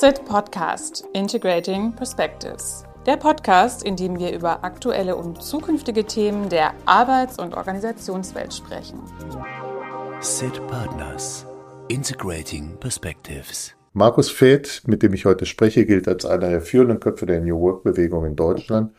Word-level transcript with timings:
SIT 0.00 0.24
Podcast 0.26 1.08
Integrating 1.12 1.92
Perspectives. 1.92 2.84
Der 3.04 3.16
Podcast, 3.16 3.82
in 3.82 3.96
dem 3.96 4.16
wir 4.16 4.32
über 4.32 4.62
aktuelle 4.62 5.16
und 5.16 5.42
zukünftige 5.42 6.04
Themen 6.04 6.48
der 6.48 6.72
Arbeits- 6.86 7.36
und 7.36 7.52
Organisationswelt 7.52 8.54
sprechen. 8.54 9.00
SIT 10.20 10.64
Partners 10.68 11.44
Integrating 11.88 12.76
Perspectives. 12.78 13.74
Markus 13.92 14.30
Feth, 14.30 14.82
mit 14.86 15.02
dem 15.02 15.14
ich 15.14 15.24
heute 15.24 15.46
spreche, 15.46 15.84
gilt 15.84 16.06
als 16.06 16.24
einer 16.24 16.48
der 16.48 16.60
führenden 16.60 17.00
Köpfe 17.00 17.26
der 17.26 17.40
New 17.40 17.58
Work-Bewegung 17.58 18.24
in 18.24 18.36
Deutschland 18.36 18.92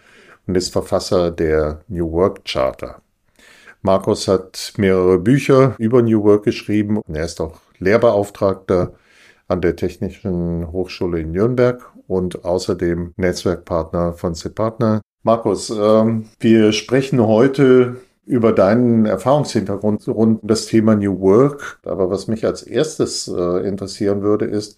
und 0.48 0.56
ist 0.58 0.74
Verfasser 0.74 1.32
der 1.32 1.80
New 1.88 2.12
Work 2.12 2.44
Charter. 2.44 3.02
Markus 3.82 4.28
hat 4.28 4.74
mehrere 4.76 5.18
Bücher 5.18 5.76
über 5.78 6.02
New 6.02 6.22
Work 6.26 6.44
geschrieben 6.44 6.98
und 6.98 7.16
er 7.16 7.24
ist 7.24 7.40
auch 7.40 7.62
Lehrbeauftragter 7.78 8.96
an 9.50 9.62
der 9.62 9.76
Technischen 9.76 10.72
Hochschule 10.72 11.20
in 11.20 11.32
Nürnberg 11.32 11.92
und 12.08 12.46
außerdem 12.46 13.14
Netzwerkpartner 13.18 14.14
von 14.14 14.36
CEPartner. 14.36 15.02
Markus, 15.24 15.70
ähm, 15.70 16.30
wir 16.40 16.72
sprechen 16.72 17.20
heute 17.20 17.98
über 18.26 18.54
deinen 18.54 19.06
Erfahrungshintergrund 19.06 20.08
rund 20.08 20.40
um 20.42 20.48
das 20.48 20.68
Thema 20.68 20.96
New 20.96 21.20
Work. 21.20 21.80
Aber 21.84 22.10
was 22.12 22.28
mich 22.28 22.46
als 22.46 22.62
erstes 22.62 23.28
äh, 23.28 23.68
interessieren 23.68 24.22
würde, 24.22 24.46
ist, 24.46 24.78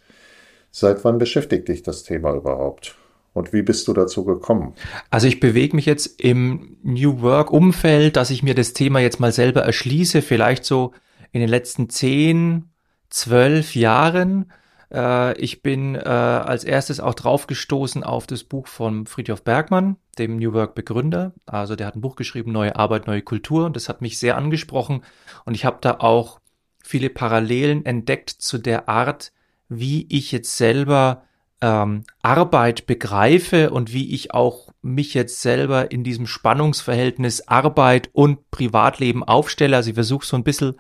seit 0.71 1.03
wann 1.03 1.17
beschäftigt 1.17 1.67
dich 1.67 1.83
das 1.83 2.03
Thema 2.03 2.33
überhaupt? 2.33 2.95
Und 3.33 3.53
wie 3.53 3.61
bist 3.61 3.87
du 3.87 3.93
dazu 3.93 4.25
gekommen? 4.25 4.73
Also 5.09 5.27
ich 5.27 5.39
bewege 5.39 5.75
mich 5.75 5.85
jetzt 5.85 6.21
im 6.21 6.77
New 6.81 7.21
Work-Umfeld, 7.21 8.15
dass 8.15 8.29
ich 8.29 8.41
mir 8.41 8.55
das 8.55 8.73
Thema 8.73 8.99
jetzt 8.99 9.19
mal 9.19 9.31
selber 9.31 9.61
erschließe, 9.61 10.21
vielleicht 10.21 10.65
so 10.65 10.93
in 11.31 11.41
den 11.41 11.49
letzten 11.49 11.89
zehn, 11.89 12.69
zwölf 13.09 13.75
Jahren. 13.75 14.51
Äh, 14.91 15.37
ich 15.39 15.61
bin 15.61 15.95
äh, 15.95 15.99
als 15.99 16.63
erstes 16.63 16.99
auch 16.99 17.13
draufgestoßen 17.13 18.03
auf 18.03 18.27
das 18.27 18.43
Buch 18.43 18.67
von 18.67 19.05
Friedhof 19.05 19.43
Bergmann, 19.43 19.97
dem 20.17 20.37
New 20.37 20.53
Work 20.53 20.75
Begründer. 20.75 21.33
Also 21.45 21.75
der 21.75 21.87
hat 21.87 21.95
ein 21.95 22.01
Buch 22.01 22.15
geschrieben, 22.15 22.51
Neue 22.51 22.75
Arbeit, 22.75 23.07
neue 23.07 23.21
Kultur. 23.21 23.65
Und 23.65 23.75
das 23.75 23.89
hat 23.89 24.01
mich 24.01 24.19
sehr 24.19 24.37
angesprochen. 24.37 25.03
Und 25.45 25.55
ich 25.55 25.65
habe 25.65 25.77
da 25.81 25.97
auch 25.99 26.39
viele 26.83 27.09
Parallelen 27.09 27.85
entdeckt 27.85 28.29
zu 28.29 28.57
der 28.57 28.89
Art, 28.89 29.31
wie 29.69 30.05
ich 30.09 30.31
jetzt 30.31 30.57
selber 30.57 31.23
ähm, 31.61 32.03
Arbeit 32.21 32.87
begreife 32.87 33.69
und 33.69 33.93
wie 33.93 34.13
ich 34.13 34.33
auch 34.33 34.70
mich 34.81 35.13
jetzt 35.13 35.41
selber 35.41 35.91
in 35.91 36.03
diesem 36.03 36.25
Spannungsverhältnis 36.25 37.47
Arbeit 37.47 38.09
und 38.13 38.49
Privatleben 38.49 39.23
aufstelle. 39.23 39.75
Also 39.75 39.89
ich 39.89 39.95
versuche 39.95 40.25
so 40.25 40.35
ein 40.35 40.43
bisschen 40.43 40.75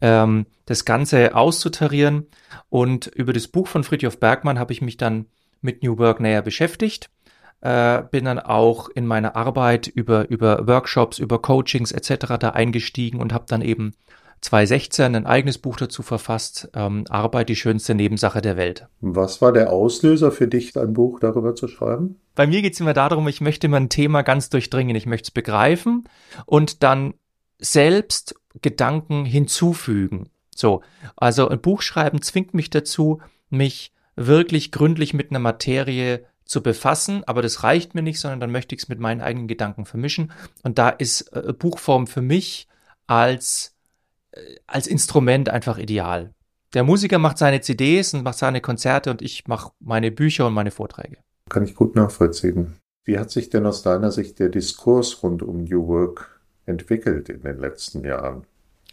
ähm, 0.00 0.46
das 0.66 0.84
Ganze 0.84 1.34
auszutarieren. 1.34 2.26
Und 2.70 3.06
über 3.06 3.32
das 3.32 3.48
Buch 3.48 3.68
von 3.68 3.84
Friedhof 3.84 4.18
Bergmann 4.18 4.58
habe 4.58 4.72
ich 4.72 4.80
mich 4.80 4.96
dann 4.96 5.26
mit 5.60 5.82
New 5.82 5.98
Work 5.98 6.20
näher 6.20 6.42
beschäftigt. 6.42 7.10
Äh, 7.60 8.02
bin 8.10 8.24
dann 8.24 8.38
auch 8.38 8.88
in 8.88 9.06
meiner 9.06 9.36
Arbeit 9.36 9.86
über, 9.86 10.28
über 10.28 10.66
Workshops, 10.66 11.18
über 11.18 11.40
Coachings 11.40 11.92
etc. 11.92 12.36
da 12.38 12.50
eingestiegen 12.50 13.20
und 13.20 13.32
habe 13.32 13.46
dann 13.48 13.62
eben 13.62 13.94
2016 14.44 15.16
ein 15.16 15.26
eigenes 15.26 15.56
Buch 15.56 15.76
dazu 15.78 16.02
verfasst, 16.02 16.68
ähm, 16.74 17.04
Arbeit, 17.08 17.48
die 17.48 17.56
schönste 17.56 17.94
Nebensache 17.94 18.42
der 18.42 18.58
Welt. 18.58 18.86
Was 19.00 19.40
war 19.40 19.52
der 19.52 19.72
Auslöser 19.72 20.30
für 20.30 20.46
dich, 20.46 20.76
ein 20.76 20.92
Buch 20.92 21.18
darüber 21.18 21.54
zu 21.54 21.66
schreiben? 21.66 22.20
Bei 22.34 22.46
mir 22.46 22.60
geht 22.60 22.74
es 22.74 22.80
immer 22.80 22.92
darum, 22.92 23.26
ich 23.26 23.40
möchte 23.40 23.68
mein 23.68 23.88
Thema 23.88 24.22
ganz 24.22 24.50
durchdringen, 24.50 24.96
ich 24.96 25.06
möchte 25.06 25.28
es 25.28 25.30
begreifen 25.30 26.04
und 26.44 26.82
dann 26.82 27.14
selbst 27.58 28.34
Gedanken 28.60 29.24
hinzufügen. 29.24 30.28
So, 30.54 30.82
also 31.16 31.48
ein 31.48 31.60
Buch 31.60 31.80
schreiben 31.80 32.20
zwingt 32.20 32.52
mich 32.52 32.68
dazu, 32.68 33.22
mich 33.48 33.92
wirklich 34.14 34.72
gründlich 34.72 35.14
mit 35.14 35.30
einer 35.30 35.40
Materie 35.40 36.26
zu 36.44 36.62
befassen, 36.62 37.24
aber 37.24 37.40
das 37.40 37.62
reicht 37.62 37.94
mir 37.94 38.02
nicht, 38.02 38.20
sondern 38.20 38.40
dann 38.40 38.52
möchte 38.52 38.74
ich 38.74 38.82
es 38.82 38.88
mit 38.88 39.00
meinen 39.00 39.22
eigenen 39.22 39.48
Gedanken 39.48 39.86
vermischen. 39.86 40.32
Und 40.62 40.78
da 40.78 40.90
ist 40.90 41.32
äh, 41.32 41.54
Buchform 41.54 42.06
für 42.06 42.20
mich 42.20 42.68
als 43.06 43.73
als 44.66 44.86
Instrument 44.86 45.48
einfach 45.48 45.78
ideal. 45.78 46.30
Der 46.74 46.82
Musiker 46.82 47.18
macht 47.18 47.38
seine 47.38 47.60
CDs 47.60 48.14
und 48.14 48.24
macht 48.24 48.38
seine 48.38 48.60
Konzerte 48.60 49.10
und 49.10 49.22
ich 49.22 49.46
mache 49.46 49.72
meine 49.80 50.10
Bücher 50.10 50.46
und 50.46 50.54
meine 50.54 50.72
Vorträge. 50.72 51.18
Kann 51.48 51.64
ich 51.64 51.74
gut 51.74 51.94
nachvollziehen. 51.94 52.74
Wie 53.04 53.18
hat 53.18 53.30
sich 53.30 53.50
denn 53.50 53.66
aus 53.66 53.82
deiner 53.82 54.10
Sicht 54.10 54.38
der 54.38 54.48
Diskurs 54.48 55.22
rund 55.22 55.42
um 55.42 55.64
New 55.64 55.86
Work 55.86 56.40
entwickelt 56.66 57.28
in 57.28 57.42
den 57.42 57.58
letzten 57.58 58.04
Jahren? 58.04 58.44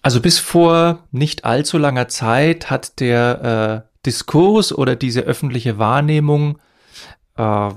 Also 0.02 0.22
bis 0.22 0.38
vor 0.38 1.08
nicht 1.12 1.46
allzu 1.46 1.78
langer 1.78 2.08
Zeit 2.08 2.70
hat 2.70 3.00
der 3.00 3.86
äh, 3.86 3.90
Diskurs 4.06 4.74
oder 4.74 4.96
diese 4.96 5.22
öffentliche 5.22 5.78
Wahrnehmung 5.78 6.58
äh, 7.38 7.70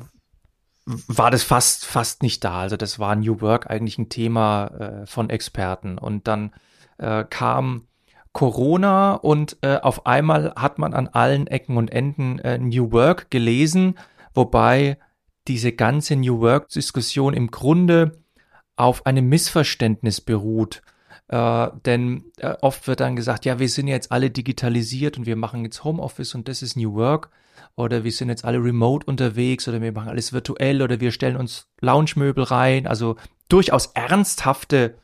war 0.87 1.31
das 1.31 1.43
fast 1.43 1.87
fast 1.87 2.23
nicht 2.23 2.45
da. 2.45 2.61
Also 2.61 2.77
das 2.77 2.99
war 2.99 3.15
New 3.15 3.41
Work 3.41 3.71
eigentlich 3.71 3.99
ein 3.99 4.09
Thema 4.09 4.67
äh, 4.67 5.07
von 5.07 5.31
Experten 5.31 5.99
und 5.99 6.27
dann 6.27 6.53
äh, 6.99 7.25
kam 7.29 7.87
Corona 8.33 9.15
und 9.15 9.57
äh, 9.63 9.77
auf 9.77 10.07
einmal 10.07 10.53
hat 10.57 10.79
man 10.79 10.93
an 10.93 11.09
allen 11.09 11.47
Ecken 11.47 11.77
und 11.77 11.93
Enden 11.93 12.41
äh, 12.41 12.59
New 12.59 12.91
Work 12.93 13.31
gelesen, 13.31 13.95
wobei 14.35 14.99
diese 15.47 15.73
ganze 15.73 16.17
New 16.17 16.41
Work-Diskussion 16.41 17.33
im 17.33 17.51
Grunde 17.51 18.19
auf 18.77 19.07
einem 19.07 19.29
Missverständnis 19.29 20.21
beruht. 20.21 20.83
Äh, 21.29 21.69
denn 21.87 22.25
äh, 22.39 22.55
oft 22.61 22.89
wird 22.89 23.01
dann 23.01 23.15
gesagt, 23.17 23.45
ja, 23.45 23.59
wir 23.59 23.69
sind 23.69 23.87
jetzt 23.87 24.11
alle 24.11 24.31
digitalisiert 24.31 25.17
und 25.17 25.27
wir 25.27 25.37
machen 25.37 25.65
jetzt 25.65 25.85
Homeoffice 25.85 26.35
und 26.35 26.49
das 26.49 26.61
ist 26.61 26.77
New 26.77 26.95
Work. 26.95 27.31
Oder 27.77 28.05
wir 28.05 28.13
sind 28.13 28.29
jetzt 28.29 28.45
alle 28.45 28.59
remote 28.59 29.07
unterwegs 29.07 29.67
oder 29.69 29.81
wir 29.81 29.93
machen 29.93 30.09
alles 30.09 30.33
virtuell 30.33 30.83
oder 30.83 31.01
wir 31.01 31.13
stellen 31.13 31.37
uns 31.37 31.69
Lounge-Möbel 31.81 32.45
rein. 32.45 32.87
Also 32.87 33.17
durchaus 33.49 33.87
ernsthafte 33.87 34.97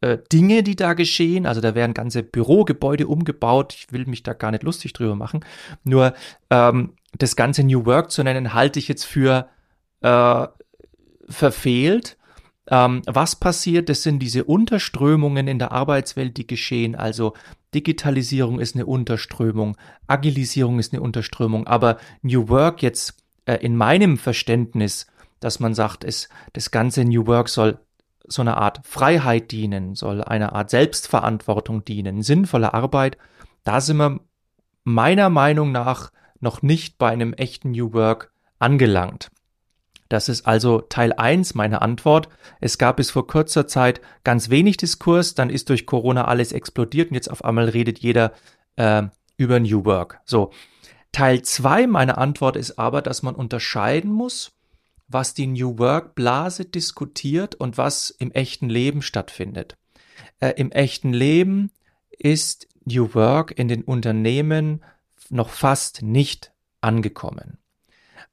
äh, 0.00 0.18
Dinge, 0.32 0.62
die 0.62 0.76
da 0.76 0.94
geschehen. 0.94 1.46
Also 1.46 1.60
da 1.60 1.74
werden 1.74 1.94
ganze 1.94 2.22
Bürogebäude 2.22 3.06
umgebaut. 3.06 3.74
Ich 3.74 3.92
will 3.92 4.06
mich 4.06 4.22
da 4.22 4.32
gar 4.32 4.50
nicht 4.50 4.62
lustig 4.62 4.92
drüber 4.92 5.14
machen. 5.14 5.44
Nur 5.84 6.14
ähm, 6.50 6.94
das 7.18 7.36
ganze 7.36 7.64
New 7.64 7.86
Work 7.86 8.10
zu 8.10 8.22
nennen, 8.22 8.54
halte 8.54 8.78
ich 8.78 8.88
jetzt 8.88 9.04
für 9.04 9.48
äh, 10.00 10.46
verfehlt. 11.28 12.16
Ähm, 12.68 13.02
was 13.06 13.36
passiert? 13.36 13.88
Das 13.88 14.02
sind 14.02 14.20
diese 14.20 14.44
Unterströmungen 14.44 15.48
in 15.48 15.58
der 15.58 15.72
Arbeitswelt, 15.72 16.36
die 16.36 16.46
geschehen. 16.46 16.94
Also 16.94 17.34
Digitalisierung 17.74 18.60
ist 18.60 18.74
eine 18.74 18.86
Unterströmung, 18.86 19.76
Agilisierung 20.06 20.78
ist 20.78 20.92
eine 20.92 21.02
Unterströmung, 21.02 21.66
aber 21.66 21.98
New 22.22 22.48
Work 22.48 22.82
jetzt 22.82 23.16
äh, 23.44 23.56
in 23.56 23.76
meinem 23.76 24.18
Verständnis, 24.18 25.06
dass 25.40 25.60
man 25.60 25.74
sagt, 25.74 26.04
ist, 26.04 26.28
das 26.52 26.70
ganze 26.70 27.04
New 27.04 27.26
Work 27.26 27.48
soll 27.48 27.78
so 28.30 28.42
eine 28.42 28.56
Art 28.56 28.80
Freiheit 28.84 29.50
dienen, 29.50 29.94
soll 29.94 30.22
eine 30.22 30.52
Art 30.52 30.70
Selbstverantwortung 30.70 31.84
dienen, 31.84 32.22
sinnvolle 32.22 32.72
Arbeit, 32.72 33.18
da 33.64 33.80
sind 33.80 33.98
wir 33.98 34.20
meiner 34.84 35.28
Meinung 35.28 35.72
nach 35.72 36.12
noch 36.38 36.62
nicht 36.62 36.96
bei 36.96 37.10
einem 37.10 37.32
echten 37.34 37.72
New 37.72 37.92
Work 37.92 38.32
angelangt. 38.58 39.30
Das 40.08 40.28
ist 40.28 40.46
also 40.46 40.80
Teil 40.80 41.12
1 41.12 41.54
meiner 41.54 41.82
Antwort. 41.82 42.28
Es 42.60 42.78
gab 42.78 42.96
bis 42.96 43.10
vor 43.10 43.26
kurzer 43.26 43.66
Zeit 43.66 44.00
ganz 44.24 44.50
wenig 44.50 44.76
Diskurs, 44.76 45.34
dann 45.34 45.50
ist 45.50 45.68
durch 45.68 45.86
Corona 45.86 46.24
alles 46.24 46.52
explodiert 46.52 47.10
und 47.10 47.14
jetzt 47.14 47.30
auf 47.30 47.44
einmal 47.44 47.68
redet 47.68 47.98
jeder 47.98 48.32
äh, 48.76 49.02
über 49.36 49.60
New 49.60 49.84
Work. 49.84 50.20
So. 50.24 50.50
Teil 51.12 51.42
2 51.42 51.88
meiner 51.88 52.18
Antwort 52.18 52.56
ist 52.56 52.78
aber, 52.78 53.02
dass 53.02 53.22
man 53.22 53.34
unterscheiden 53.34 54.12
muss 54.12 54.52
was 55.10 55.34
die 55.34 55.48
New 55.48 55.78
Work 55.78 56.14
Blase 56.14 56.64
diskutiert 56.64 57.56
und 57.56 57.76
was 57.76 58.10
im 58.10 58.30
echten 58.30 58.68
Leben 58.68 59.02
stattfindet. 59.02 59.76
Äh, 60.38 60.52
Im 60.56 60.70
echten 60.70 61.12
Leben 61.12 61.70
ist 62.10 62.68
New 62.84 63.14
Work 63.14 63.58
in 63.58 63.68
den 63.68 63.82
Unternehmen 63.82 64.82
noch 65.28 65.50
fast 65.50 66.02
nicht 66.02 66.52
angekommen. 66.80 67.58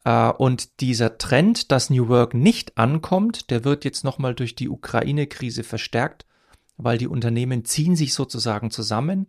Äh, 0.04 0.30
und 0.30 0.80
dieser 0.80 1.18
Trend, 1.18 1.72
dass 1.72 1.90
New 1.90 2.08
Work 2.10 2.34
nicht 2.34 2.78
ankommt, 2.78 3.50
der 3.50 3.64
wird 3.64 3.84
jetzt 3.84 4.04
nochmal 4.04 4.36
durch 4.36 4.56
die 4.56 4.70
Ukraine-Krise 4.70 5.64
verstärkt, 5.64 6.26
weil 6.78 7.00
die 7.00 7.08
Unternehmen 7.08 7.66
ziehen 7.66 7.96
sich 7.96 8.14
sozusagen 8.14 8.70
zusammen 8.70 9.28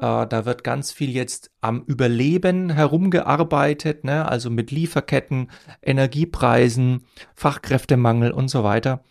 da 0.00 0.44
wird 0.44 0.62
ganz 0.62 0.92
viel 0.92 1.10
jetzt 1.10 1.50
am 1.60 1.82
Überleben 1.86 2.70
herumgearbeitet, 2.70 4.04
ne? 4.04 4.28
also 4.28 4.48
mit 4.48 4.70
Lieferketten, 4.70 5.50
Energiepreisen, 5.82 7.04
Fachkräftemangel 7.34 8.30
und 8.30 8.48
so 8.48 8.62
weiter. 8.62 9.02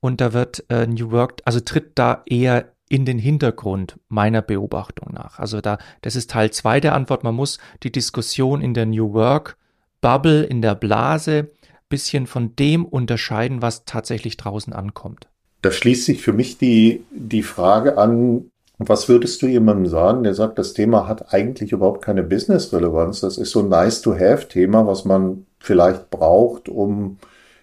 Und 0.00 0.20
da 0.20 0.34
wird 0.34 0.64
äh, 0.68 0.86
New 0.86 1.10
Work, 1.12 1.40
also 1.46 1.60
tritt 1.60 1.92
da 1.94 2.22
eher 2.26 2.72
in 2.90 3.06
den 3.06 3.18
Hintergrund 3.18 3.98
meiner 4.08 4.42
Beobachtung 4.42 5.12
nach. 5.14 5.38
Also 5.38 5.62
da, 5.62 5.78
das 6.02 6.14
ist 6.14 6.30
Teil 6.30 6.50
zwei 6.50 6.78
der 6.78 6.94
Antwort. 6.94 7.24
Man 7.24 7.34
muss 7.34 7.58
die 7.82 7.90
Diskussion 7.90 8.60
in 8.60 8.74
der 8.74 8.84
New 8.84 9.14
Work 9.14 9.56
Bubble, 10.02 10.42
in 10.42 10.60
der 10.60 10.74
Blase, 10.74 11.50
bisschen 11.88 12.26
von 12.26 12.54
dem 12.56 12.84
unterscheiden, 12.84 13.62
was 13.62 13.86
tatsächlich 13.86 14.36
draußen 14.36 14.74
ankommt. 14.74 15.28
Da 15.62 15.70
schließt 15.70 16.04
sich 16.04 16.20
für 16.20 16.34
mich 16.34 16.58
die, 16.58 17.04
die 17.10 17.42
Frage 17.42 17.96
an, 17.96 18.50
Was 18.78 19.08
würdest 19.08 19.40
du 19.40 19.46
jemandem 19.46 19.86
sagen, 19.86 20.24
der 20.24 20.34
sagt, 20.34 20.58
das 20.58 20.72
Thema 20.72 21.06
hat 21.06 21.32
eigentlich 21.32 21.72
überhaupt 21.72 22.02
keine 22.02 22.22
Business-Relevanz? 22.24 23.20
Das 23.20 23.38
ist 23.38 23.52
so 23.52 23.60
ein 23.60 23.68
nice-to-have-Thema, 23.68 24.86
was 24.86 25.04
man 25.04 25.46
vielleicht 25.60 26.10
braucht, 26.10 26.68
um 26.68 27.18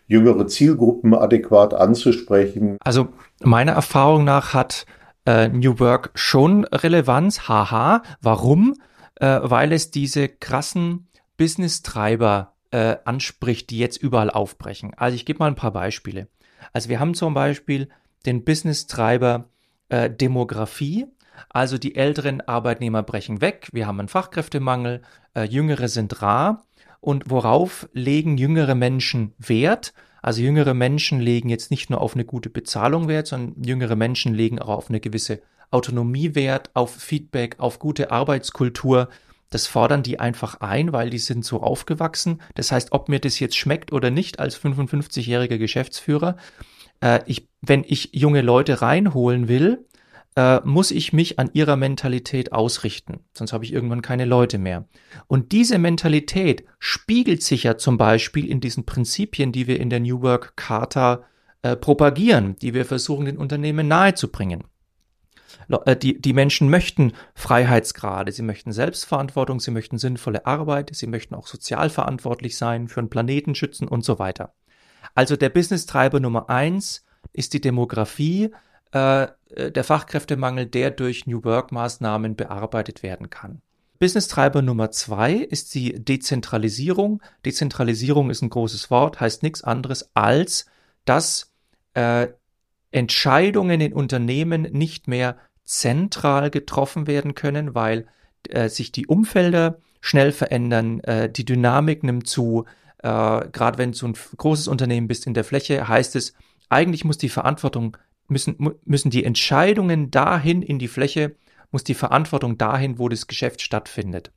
jüngere 0.07 0.47
Zielgruppen 0.47 1.13
adäquat 1.13 1.73
anzusprechen. 1.73 2.77
Also 2.83 3.09
meiner 3.41 3.73
Erfahrung 3.73 4.23
nach 4.23 4.53
hat 4.53 4.85
äh, 5.25 5.49
New 5.49 5.79
Work 5.79 6.11
schon 6.15 6.65
Relevanz. 6.65 7.47
Haha. 7.47 8.03
Warum? 8.21 8.75
Äh, 9.15 9.39
weil 9.43 9.73
es 9.73 9.91
diese 9.91 10.29
krassen 10.29 11.07
Business-Treiber 11.37 12.53
äh, 12.71 12.97
anspricht, 13.03 13.69
die 13.69 13.79
jetzt 13.79 13.97
überall 13.97 14.29
aufbrechen. 14.29 14.93
Also 14.95 15.15
ich 15.15 15.25
gebe 15.25 15.39
mal 15.39 15.47
ein 15.47 15.55
paar 15.55 15.71
Beispiele. 15.71 16.27
Also 16.73 16.89
wir 16.89 16.99
haben 16.99 17.13
zum 17.13 17.33
Beispiel 17.33 17.89
den 18.25 18.43
Business-Treiber 18.43 19.45
äh, 19.91 20.09
Demografie. 20.09 21.05
Also 21.49 21.77
die 21.77 21.95
älteren 21.95 22.41
Arbeitnehmer 22.41 23.03
brechen 23.03 23.41
weg, 23.41 23.69
wir 23.73 23.87
haben 23.87 23.99
einen 23.99 24.07
Fachkräftemangel, 24.07 25.01
äh, 25.35 25.43
Jüngere 25.43 25.87
sind 25.87 26.21
rar. 26.21 26.65
Und 26.99 27.29
worauf 27.29 27.89
legen 27.93 28.37
jüngere 28.37 28.75
Menschen 28.75 29.33
Wert? 29.39 29.93
Also 30.21 30.41
jüngere 30.41 30.75
Menschen 30.75 31.19
legen 31.19 31.49
jetzt 31.49 31.71
nicht 31.71 31.89
nur 31.89 31.99
auf 31.99 32.13
eine 32.13 32.25
gute 32.25 32.51
Bezahlung 32.51 33.07
Wert, 33.07 33.25
sondern 33.25 33.63
jüngere 33.63 33.95
Menschen 33.95 34.35
legen 34.35 34.59
auch 34.59 34.69
auf 34.69 34.89
eine 34.89 34.99
gewisse 34.99 35.41
Autonomie 35.71 36.35
Wert, 36.35 36.69
auf 36.75 36.93
Feedback, 36.93 37.55
auf 37.57 37.79
gute 37.79 38.11
Arbeitskultur. 38.11 39.09
Das 39.49 39.65
fordern 39.65 40.03
die 40.03 40.19
einfach 40.19 40.61
ein, 40.61 40.93
weil 40.93 41.09
die 41.09 41.17
sind 41.17 41.43
so 41.43 41.61
aufgewachsen. 41.61 42.41
Das 42.53 42.71
heißt, 42.71 42.91
ob 42.91 43.09
mir 43.09 43.19
das 43.19 43.39
jetzt 43.39 43.57
schmeckt 43.57 43.91
oder 43.91 44.11
nicht 44.11 44.39
als 44.39 44.57
55-jähriger 44.61 45.57
Geschäftsführer, 45.57 46.37
äh, 47.01 47.19
ich, 47.25 47.49
wenn 47.61 47.83
ich 47.85 48.09
junge 48.13 48.41
Leute 48.41 48.81
reinholen 48.81 49.47
will, 49.47 49.85
äh, 50.35 50.61
muss 50.63 50.91
ich 50.91 51.11
mich 51.11 51.39
an 51.39 51.49
ihrer 51.53 51.75
Mentalität 51.75 52.53
ausrichten, 52.53 53.19
sonst 53.33 53.51
habe 53.51 53.65
ich 53.65 53.73
irgendwann 53.73 54.01
keine 54.01 54.25
Leute 54.25 54.57
mehr. 54.57 54.87
Und 55.27 55.51
diese 55.51 55.77
Mentalität 55.77 56.63
spiegelt 56.79 57.43
sich 57.43 57.63
ja 57.63 57.77
zum 57.77 57.97
Beispiel 57.97 58.47
in 58.47 58.61
diesen 58.61 58.85
Prinzipien, 58.85 59.51
die 59.51 59.67
wir 59.67 59.79
in 59.79 59.89
der 59.89 59.99
New 59.99 60.21
Work 60.21 60.55
Charta 60.55 61.23
äh, 61.63 61.75
propagieren, 61.75 62.55
die 62.61 62.73
wir 62.73 62.85
versuchen, 62.85 63.25
den 63.25 63.37
Unternehmen 63.37 63.87
nahezubringen. 63.87 64.63
Äh, 65.85 65.95
die, 65.95 66.21
die 66.21 66.33
Menschen 66.33 66.69
möchten 66.69 67.13
Freiheitsgrade, 67.35 68.31
sie 68.31 68.41
möchten 68.41 68.71
Selbstverantwortung, 68.71 69.59
sie 69.59 69.71
möchten 69.71 69.97
sinnvolle 69.97 70.45
Arbeit, 70.45 70.91
sie 70.93 71.07
möchten 71.07 71.35
auch 71.35 71.47
sozial 71.47 71.89
verantwortlich 71.89 72.57
sein, 72.57 72.87
für 72.87 73.01
den 73.01 73.09
Planeten 73.09 73.53
schützen 73.55 73.87
und 73.87 74.03
so 74.05 74.19
weiter. 74.19 74.53
Also 75.15 75.35
der 75.35 75.49
Business-Treiber 75.49 76.19
Nummer 76.19 76.49
eins 76.49 77.05
ist 77.33 77.53
die 77.53 77.61
Demografie, 77.61 78.51
äh, 78.93 79.23
äh, 79.23 79.71
der 79.71 79.83
Fachkräftemangel, 79.83 80.65
der 80.65 80.91
durch 80.91 81.27
New 81.27 81.43
Work-Maßnahmen 81.43 82.35
bearbeitet 82.35 83.03
werden 83.03 83.29
kann. 83.29 83.61
Business-Treiber 83.99 84.61
Nummer 84.61 84.91
zwei 84.91 85.33
ist 85.33 85.75
die 85.75 86.03
Dezentralisierung. 86.03 87.21
Dezentralisierung 87.45 88.29
ist 88.31 88.41
ein 88.41 88.49
großes 88.49 88.89
Wort, 88.89 89.19
heißt 89.19 89.43
nichts 89.43 89.63
anderes 89.63 90.09
als, 90.15 90.65
dass 91.05 91.51
äh, 91.93 92.27
Entscheidungen 92.91 93.79
in 93.79 93.93
Unternehmen 93.93 94.63
nicht 94.63 95.07
mehr 95.07 95.37
zentral 95.63 96.49
getroffen 96.49 97.07
werden 97.07 97.35
können, 97.35 97.75
weil 97.75 98.07
äh, 98.49 98.69
sich 98.69 98.91
die 98.91 99.07
Umfelder 99.07 99.77
schnell 100.01 100.31
verändern, 100.31 100.99
äh, 101.01 101.29
die 101.29 101.45
Dynamik 101.45 102.03
nimmt 102.03 102.27
zu. 102.27 102.65
Äh, 103.03 103.49
Gerade 103.51 103.77
wenn 103.77 103.91
du 103.91 104.07
ein 104.07 104.15
großes 104.37 104.67
Unternehmen 104.67 105.07
bist 105.07 105.27
in 105.27 105.33
der 105.33 105.43
Fläche, 105.43 105.87
heißt 105.87 106.15
es, 106.15 106.33
eigentlich 106.69 107.03
muss 107.03 107.17
die 107.17 107.29
Verantwortung 107.29 107.97
müssen, 108.27 108.75
müssen 108.85 109.11
die 109.11 109.25
Entscheidungen 109.25 110.11
dahin 110.11 110.61
in 110.61 110.79
die 110.79 110.87
Fläche, 110.87 111.35
muss 111.71 111.83
die 111.83 111.93
Verantwortung 111.93 112.57
dahin, 112.57 112.99
wo 112.99 113.09
das 113.09 113.27
Geschäft 113.27 113.61
stattfindet. 113.61 114.31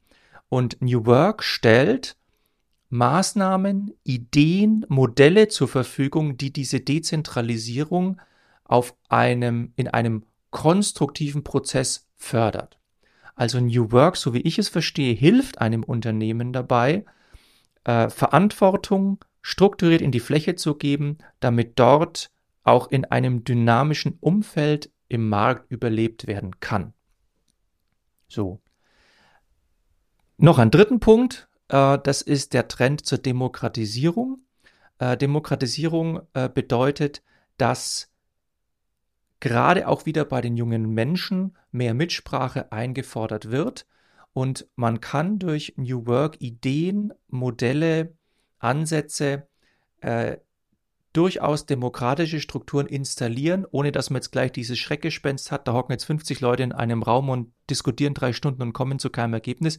Und 0.49 0.81
New 0.81 1.06
Work 1.06 1.43
stellt 1.43 2.16
Maßnahmen, 2.90 3.93
Ideen, 4.05 4.87
Modelle 4.88 5.49
zur 5.49 5.69
Verfügung, 5.69 6.37
die 6.37 6.52
diese 6.52 6.81
Dezentralisierung 6.81 8.20
auf 8.62 8.94
einem, 9.08 9.72
in 9.76 9.88
einem 9.88 10.25
konstruktiven 10.50 11.43
Prozess 11.43 12.06
fördert. 12.16 12.78
Also 13.34 13.58
New 13.58 13.90
Work, 13.90 14.16
so 14.16 14.32
wie 14.32 14.43
ich 14.43 14.58
es 14.58 14.69
verstehe, 14.69 15.14
hilft 15.14 15.61
einem 15.61 15.82
Unternehmen 15.82 16.52
dabei, 16.52 17.05
äh, 17.84 18.08
Verantwortung 18.08 19.25
strukturiert 19.42 20.00
in 20.00 20.10
die 20.10 20.20
Fläche 20.20 20.56
zu 20.56 20.75
geben, 20.75 21.19
damit 21.40 21.78
dort 21.78 22.31
auch 22.62 22.90
in 22.90 23.04
einem 23.04 23.44
dynamischen 23.44 24.16
Umfeld 24.20 24.90
im 25.08 25.28
Markt 25.28 25.70
überlebt 25.70 26.26
werden 26.26 26.58
kann. 26.60 26.94
So. 28.26 28.60
Noch 30.38 30.58
ein 30.58 30.70
dritten 30.70 30.98
Punkt, 30.98 31.48
äh, 31.69 31.98
das 32.02 32.22
ist 32.22 32.54
der 32.54 32.69
Trend 32.69 33.04
zur 33.04 33.19
Demokratisierung. 33.19 34.40
Äh, 34.98 35.16
Demokratisierung 35.16 36.22
äh, 36.32 36.48
bedeutet, 36.48 37.22
dass 37.58 38.10
gerade 39.40 39.87
auch 39.88 40.06
wieder 40.06 40.25
bei 40.25 40.40
den 40.40 40.56
jungen 40.56 40.90
Menschen 40.94 41.56
mehr 41.70 41.92
Mitsprache 41.92 42.72
eingefordert 42.72 43.50
wird 43.50 43.87
und 44.34 44.66
man 44.75 45.00
kann 45.00 45.38
durch 45.38 45.75
New 45.76 46.06
Work 46.06 46.40
Ideen, 46.40 47.14
Modelle, 47.28 48.14
Ansätze 48.58 49.46
äh, 50.00 50.36
durchaus 51.12 51.66
demokratische 51.66 52.40
Strukturen 52.40 52.86
installieren, 52.86 53.64
ohne 53.70 53.92
dass 53.92 54.10
man 54.10 54.16
jetzt 54.16 54.32
gleich 54.32 54.50
dieses 54.50 54.78
Schreckgespenst 54.78 55.52
hat. 55.52 55.69
Da 55.69 55.72
hocken 55.72 55.92
jetzt 55.92 56.04
50 56.04 56.40
Leute 56.40 56.64
in 56.64 56.72
einem 56.72 57.04
Raum 57.04 57.28
und 57.28 57.52
diskutieren 57.70 58.14
drei 58.14 58.32
Stunden 58.32 58.62
und 58.62 58.72
kommen 58.72 58.98
zu 58.98 59.08
keinem 59.08 59.34
Ergebnis. 59.34 59.78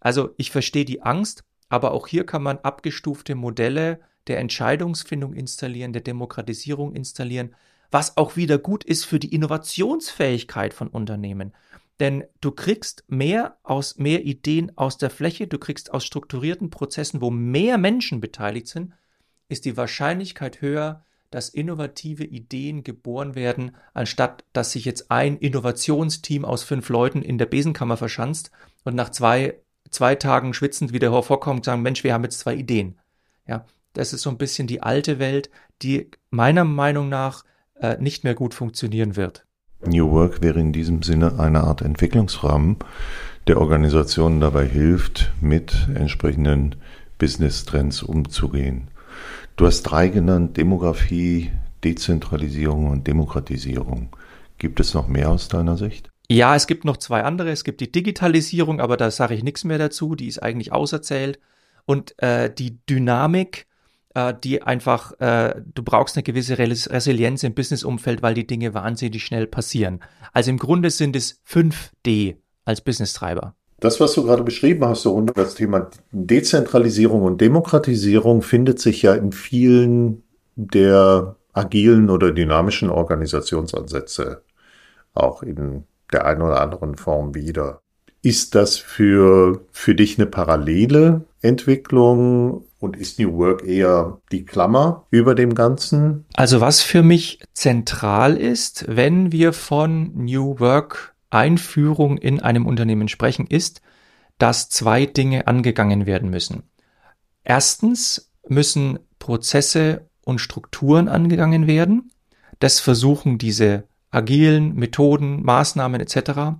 Also 0.00 0.34
ich 0.36 0.50
verstehe 0.50 0.84
die 0.84 1.00
Angst, 1.00 1.42
aber 1.70 1.92
auch 1.92 2.06
hier 2.06 2.26
kann 2.26 2.42
man 2.42 2.58
abgestufte 2.58 3.34
Modelle 3.34 4.00
der 4.26 4.38
Entscheidungsfindung 4.38 5.32
installieren, 5.32 5.94
der 5.94 6.02
Demokratisierung 6.02 6.92
installieren, 6.92 7.54
was 7.90 8.18
auch 8.18 8.36
wieder 8.36 8.58
gut 8.58 8.84
ist 8.84 9.04
für 9.06 9.18
die 9.18 9.34
Innovationsfähigkeit 9.34 10.74
von 10.74 10.88
Unternehmen. 10.88 11.54
Denn 12.00 12.24
du 12.40 12.50
kriegst 12.50 13.04
mehr 13.06 13.58
aus 13.62 13.98
mehr 13.98 14.24
Ideen 14.24 14.76
aus 14.76 14.98
der 14.98 15.10
Fläche, 15.10 15.46
du 15.46 15.58
kriegst 15.58 15.92
aus 15.92 16.04
strukturierten 16.04 16.70
Prozessen, 16.70 17.20
wo 17.20 17.30
mehr 17.30 17.78
Menschen 17.78 18.20
beteiligt 18.20 18.66
sind, 18.66 18.92
ist 19.48 19.64
die 19.64 19.76
Wahrscheinlichkeit 19.76 20.60
höher, 20.60 21.04
dass 21.30 21.48
innovative 21.48 22.24
Ideen 22.24 22.84
geboren 22.84 23.34
werden, 23.34 23.76
anstatt 23.92 24.44
dass 24.52 24.72
sich 24.72 24.84
jetzt 24.84 25.10
ein 25.10 25.36
Innovationsteam 25.36 26.44
aus 26.44 26.62
fünf 26.62 26.88
Leuten 26.88 27.22
in 27.22 27.38
der 27.38 27.46
Besenkammer 27.46 27.96
verschanzt 27.96 28.50
und 28.84 28.94
nach 28.94 29.10
zwei, 29.10 29.60
zwei 29.90 30.14
Tagen 30.14 30.54
schwitzend 30.54 30.92
wieder 30.92 31.12
hervorkommt 31.12 31.58
und 31.58 31.64
sagen, 31.64 31.82
Mensch, 31.82 32.04
wir 32.04 32.14
haben 32.14 32.22
jetzt 32.24 32.38
zwei 32.38 32.54
Ideen. 32.54 32.98
Ja, 33.48 33.66
das 33.94 34.12
ist 34.12 34.22
so 34.22 34.30
ein 34.30 34.38
bisschen 34.38 34.66
die 34.66 34.82
alte 34.82 35.18
Welt, 35.18 35.50
die 35.82 36.10
meiner 36.30 36.64
Meinung 36.64 37.08
nach 37.08 37.44
äh, 37.80 37.96
nicht 37.98 38.24
mehr 38.24 38.34
gut 38.34 38.54
funktionieren 38.54 39.16
wird. 39.16 39.44
New 39.86 40.10
Work 40.10 40.42
wäre 40.42 40.60
in 40.60 40.72
diesem 40.72 41.02
Sinne 41.02 41.38
eine 41.38 41.62
Art 41.62 41.82
Entwicklungsrahmen, 41.82 42.76
der 43.46 43.60
Organisationen 43.60 44.40
dabei 44.40 44.66
hilft, 44.66 45.32
mit 45.40 45.88
entsprechenden 45.94 46.76
Business-Trends 47.18 48.02
umzugehen. 48.02 48.88
Du 49.56 49.66
hast 49.66 49.82
drei 49.82 50.08
genannt, 50.08 50.56
Demografie, 50.56 51.50
Dezentralisierung 51.84 52.88
und 52.88 53.06
Demokratisierung. 53.06 54.08
Gibt 54.58 54.80
es 54.80 54.94
noch 54.94 55.08
mehr 55.08 55.30
aus 55.30 55.48
deiner 55.48 55.76
Sicht? 55.76 56.10
Ja, 56.28 56.54
es 56.54 56.66
gibt 56.66 56.84
noch 56.84 56.96
zwei 56.96 57.22
andere. 57.22 57.50
Es 57.50 57.64
gibt 57.64 57.80
die 57.80 57.92
Digitalisierung, 57.92 58.80
aber 58.80 58.96
da 58.96 59.10
sage 59.10 59.34
ich 59.34 59.44
nichts 59.44 59.64
mehr 59.64 59.78
dazu. 59.78 60.14
Die 60.14 60.26
ist 60.26 60.42
eigentlich 60.42 60.72
auserzählt. 60.72 61.38
Und 61.84 62.20
äh, 62.22 62.52
die 62.52 62.78
Dynamik, 62.88 63.66
äh, 64.14 64.32
die 64.42 64.62
einfach, 64.62 65.12
äh, 65.20 65.60
du 65.74 65.82
brauchst 65.82 66.16
eine 66.16 66.22
gewisse 66.22 66.58
Resilienz 66.58 67.42
im 67.42 67.54
Businessumfeld, 67.54 68.22
weil 68.22 68.34
die 68.34 68.46
Dinge 68.46 68.74
wahnsinnig 68.74 69.24
schnell 69.24 69.46
passieren. 69.46 70.00
Also 70.32 70.50
im 70.50 70.58
Grunde 70.58 70.90
sind 70.90 71.16
es 71.16 71.42
5D 71.46 72.36
als 72.64 72.80
Business-Treiber. 72.80 73.54
Das, 73.80 74.00
was 74.00 74.14
du 74.14 74.24
gerade 74.24 74.44
beschrieben 74.44 74.84
hast, 74.86 75.02
so 75.02 75.20
das 75.20 75.56
Thema 75.56 75.90
Dezentralisierung 76.12 77.22
und 77.22 77.40
Demokratisierung, 77.40 78.40
findet 78.40 78.78
sich 78.78 79.02
ja 79.02 79.14
in 79.14 79.32
vielen 79.32 80.22
der 80.56 81.36
agilen 81.52 82.08
oder 82.08 82.32
dynamischen 82.32 82.90
Organisationsansätze 82.90 84.42
auch 85.12 85.42
in 85.42 85.84
der 86.12 86.24
einen 86.26 86.42
oder 86.42 86.60
anderen 86.60 86.96
Form 86.96 87.34
wieder. 87.34 87.80
Ist 88.22 88.54
das 88.54 88.78
für, 88.78 89.60
für 89.70 89.94
dich 89.94 90.18
eine 90.18 90.26
parallele 90.26 91.24
Entwicklung 91.44 92.64
und 92.80 92.96
ist 92.96 93.18
New 93.18 93.36
Work 93.38 93.64
eher 93.64 94.20
die 94.32 94.44
Klammer 94.44 95.06
über 95.10 95.34
dem 95.34 95.54
Ganzen? 95.54 96.24
Also 96.34 96.60
was 96.60 96.80
für 96.82 97.02
mich 97.02 97.40
zentral 97.52 98.36
ist, 98.36 98.86
wenn 98.88 99.30
wir 99.30 99.52
von 99.52 100.12
New 100.14 100.58
Work 100.58 101.14
Einführung 101.30 102.16
in 102.16 102.40
einem 102.40 102.64
Unternehmen 102.64 103.08
sprechen, 103.08 103.46
ist, 103.46 103.82
dass 104.38 104.68
zwei 104.68 105.04
Dinge 105.06 105.46
angegangen 105.46 106.06
werden 106.06 106.30
müssen. 106.30 106.62
Erstens 107.42 108.32
müssen 108.48 108.98
Prozesse 109.18 110.08
und 110.24 110.40
Strukturen 110.40 111.08
angegangen 111.08 111.66
werden. 111.66 112.10
Das 112.58 112.80
versuchen 112.80 113.38
diese 113.38 113.84
agilen 114.10 114.74
Methoden, 114.76 115.42
Maßnahmen 115.42 116.00
etc. 116.00 116.56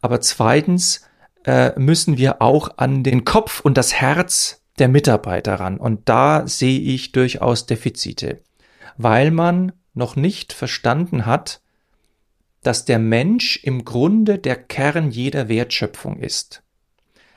Aber 0.00 0.20
zweitens 0.20 1.08
äh, 1.44 1.78
müssen 1.78 2.18
wir 2.18 2.42
auch 2.42 2.78
an 2.78 3.02
den 3.02 3.24
Kopf 3.24 3.60
und 3.60 3.76
das 3.78 3.94
Herz 3.94 4.62
der 4.78 4.88
Mitarbeiter 4.88 5.54
ran. 5.54 5.78
Und 5.78 6.08
da 6.08 6.46
sehe 6.46 6.80
ich 6.80 7.12
durchaus 7.12 7.66
Defizite, 7.66 8.42
weil 8.96 9.30
man 9.30 9.72
noch 9.94 10.16
nicht 10.16 10.52
verstanden 10.52 11.26
hat, 11.26 11.60
dass 12.62 12.84
der 12.84 12.98
Mensch 12.98 13.60
im 13.62 13.84
Grunde 13.84 14.38
der 14.38 14.56
Kern 14.56 15.10
jeder 15.10 15.48
Wertschöpfung 15.48 16.18
ist. 16.18 16.62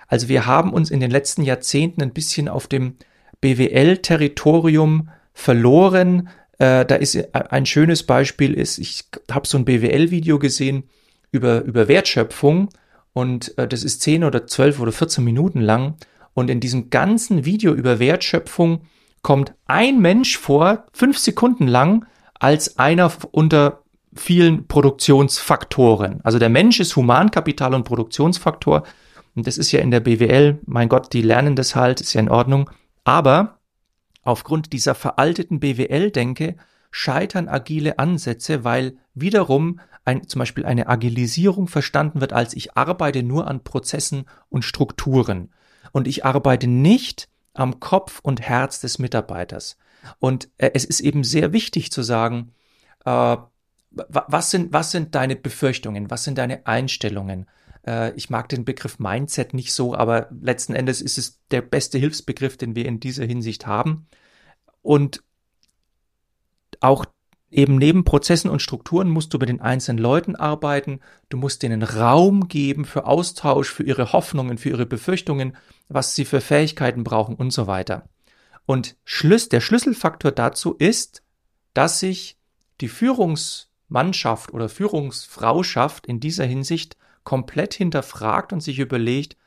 Also 0.07 0.27
wir 0.27 0.45
haben 0.45 0.73
uns 0.73 0.91
in 0.91 0.99
den 0.99 1.11
letzten 1.11 1.43
Jahrzehnten 1.43 2.01
ein 2.01 2.11
bisschen 2.11 2.49
auf 2.49 2.67
dem 2.67 2.97
BWL-Territorium 3.39 5.09
verloren. 5.33 6.29
Äh, 6.57 6.85
da 6.85 6.95
ist 6.95 7.33
ein 7.33 7.65
schönes 7.65 8.03
Beispiel 8.03 8.53
ist, 8.53 8.77
ich 8.77 9.05
habe 9.31 9.47
so 9.47 9.57
ein 9.57 9.65
BWL-Video 9.65 10.37
gesehen 10.37 10.83
über, 11.31 11.61
über 11.61 11.87
Wertschöpfung 11.87 12.69
und 13.13 13.57
äh, 13.57 13.67
das 13.67 13.83
ist 13.83 14.01
10 14.01 14.23
oder 14.23 14.47
12 14.47 14.79
oder 14.79 14.91
14 14.91 15.23
Minuten 15.23 15.61
lang. 15.61 15.95
Und 16.33 16.49
in 16.49 16.59
diesem 16.59 16.89
ganzen 16.89 17.45
Video 17.45 17.73
über 17.73 17.99
Wertschöpfung 17.99 18.83
kommt 19.21 19.53
ein 19.65 19.99
Mensch 19.99 20.37
vor, 20.37 20.85
fünf 20.93 21.17
Sekunden 21.17 21.67
lang, 21.67 22.05
als 22.39 22.79
einer 22.79 23.11
unter 23.31 23.83
vielen 24.13 24.67
Produktionsfaktoren. 24.67 26.21
Also 26.23 26.39
der 26.39 26.49
Mensch 26.49 26.79
ist 26.79 26.95
Humankapital 26.95 27.73
und 27.73 27.83
Produktionsfaktor. 27.83 28.83
Und 29.35 29.47
das 29.47 29.57
ist 29.57 29.71
ja 29.71 29.79
in 29.79 29.91
der 29.91 29.99
BWL, 30.01 30.59
mein 30.65 30.89
Gott, 30.89 31.13
die 31.13 31.21
lernen 31.21 31.55
das 31.55 31.75
halt, 31.75 32.01
ist 32.01 32.13
ja 32.13 32.19
in 32.19 32.29
Ordnung. 32.29 32.69
Aber 33.03 33.59
aufgrund 34.23 34.73
dieser 34.73 34.95
veralteten 34.95 35.59
BWL-Denke 35.59 36.55
scheitern 36.91 37.47
agile 37.47 37.99
Ansätze, 37.99 38.63
weil 38.63 38.97
wiederum 39.13 39.79
ein, 40.05 40.27
zum 40.27 40.39
Beispiel 40.39 40.65
eine 40.65 40.87
Agilisierung 40.87 41.67
verstanden 41.67 42.21
wird 42.21 42.33
als 42.33 42.53
ich 42.53 42.75
arbeite 42.75 43.23
nur 43.23 43.47
an 43.47 43.63
Prozessen 43.63 44.25
und 44.49 44.63
Strukturen 44.63 45.51
und 45.91 46.07
ich 46.07 46.25
arbeite 46.25 46.67
nicht 46.67 47.29
am 47.53 47.79
Kopf 47.79 48.19
und 48.21 48.41
Herz 48.41 48.79
des 48.79 48.99
Mitarbeiters. 48.99 49.77
Und 50.19 50.49
äh, 50.57 50.71
es 50.73 50.85
ist 50.85 51.01
eben 51.01 51.23
sehr 51.23 51.53
wichtig 51.53 51.91
zu 51.91 52.01
sagen, 52.01 52.53
äh, 53.05 53.37
was 53.91 54.51
sind, 54.51 54.71
was 54.71 54.91
sind 54.91 55.15
deine 55.15 55.35
Befürchtungen? 55.35 56.09
Was 56.09 56.23
sind 56.23 56.37
deine 56.37 56.65
Einstellungen? 56.65 57.47
Äh, 57.85 58.13
ich 58.15 58.29
mag 58.29 58.47
den 58.47 58.63
Begriff 58.63 58.99
Mindset 58.99 59.53
nicht 59.53 59.73
so, 59.73 59.93
aber 59.93 60.29
letzten 60.31 60.73
Endes 60.73 61.01
ist 61.01 61.17
es 61.17 61.41
der 61.51 61.61
beste 61.61 61.97
Hilfsbegriff, 61.97 62.55
den 62.55 62.75
wir 62.75 62.85
in 62.85 63.01
dieser 63.01 63.25
Hinsicht 63.25 63.67
haben. 63.67 64.07
Und 64.81 65.23
auch 66.79 67.05
eben 67.51 67.77
neben 67.77 68.03
Prozessen 68.05 68.49
und 68.49 68.61
Strukturen 68.61 69.09
musst 69.09 69.33
du 69.33 69.37
mit 69.37 69.49
den 69.49 69.61
einzelnen 69.61 69.99
Leuten 69.99 70.35
arbeiten. 70.35 71.01
Du 71.29 71.37
musst 71.37 71.63
denen 71.63 71.83
Raum 71.83 72.47
geben 72.47 72.85
für 72.85 73.05
Austausch, 73.05 73.69
für 73.69 73.83
ihre 73.83 74.13
Hoffnungen, 74.13 74.57
für 74.57 74.69
ihre 74.69 74.85
Befürchtungen, 74.85 75.55
was 75.89 76.15
sie 76.15 76.25
für 76.25 76.41
Fähigkeiten 76.41 77.03
brauchen 77.03 77.35
und 77.35 77.51
so 77.51 77.67
weiter. 77.67 78.07
Und 78.65 78.95
Schlüss, 79.03 79.49
der 79.49 79.59
Schlüsselfaktor 79.59 80.31
dazu 80.31 80.75
ist, 80.75 81.23
dass 81.73 81.99
sich 81.99 82.37
die 82.79 82.87
Führungsmannschaft 82.87 84.53
oder 84.53 84.69
Führungsfrauschaft 84.69 86.07
in 86.07 86.19
dieser 86.19 86.45
Hinsicht 86.45 86.97
komplett 87.23 87.73
hinterfragt 87.73 88.53
und 88.53 88.61
sich 88.61 88.79
überlegt, 88.79 89.37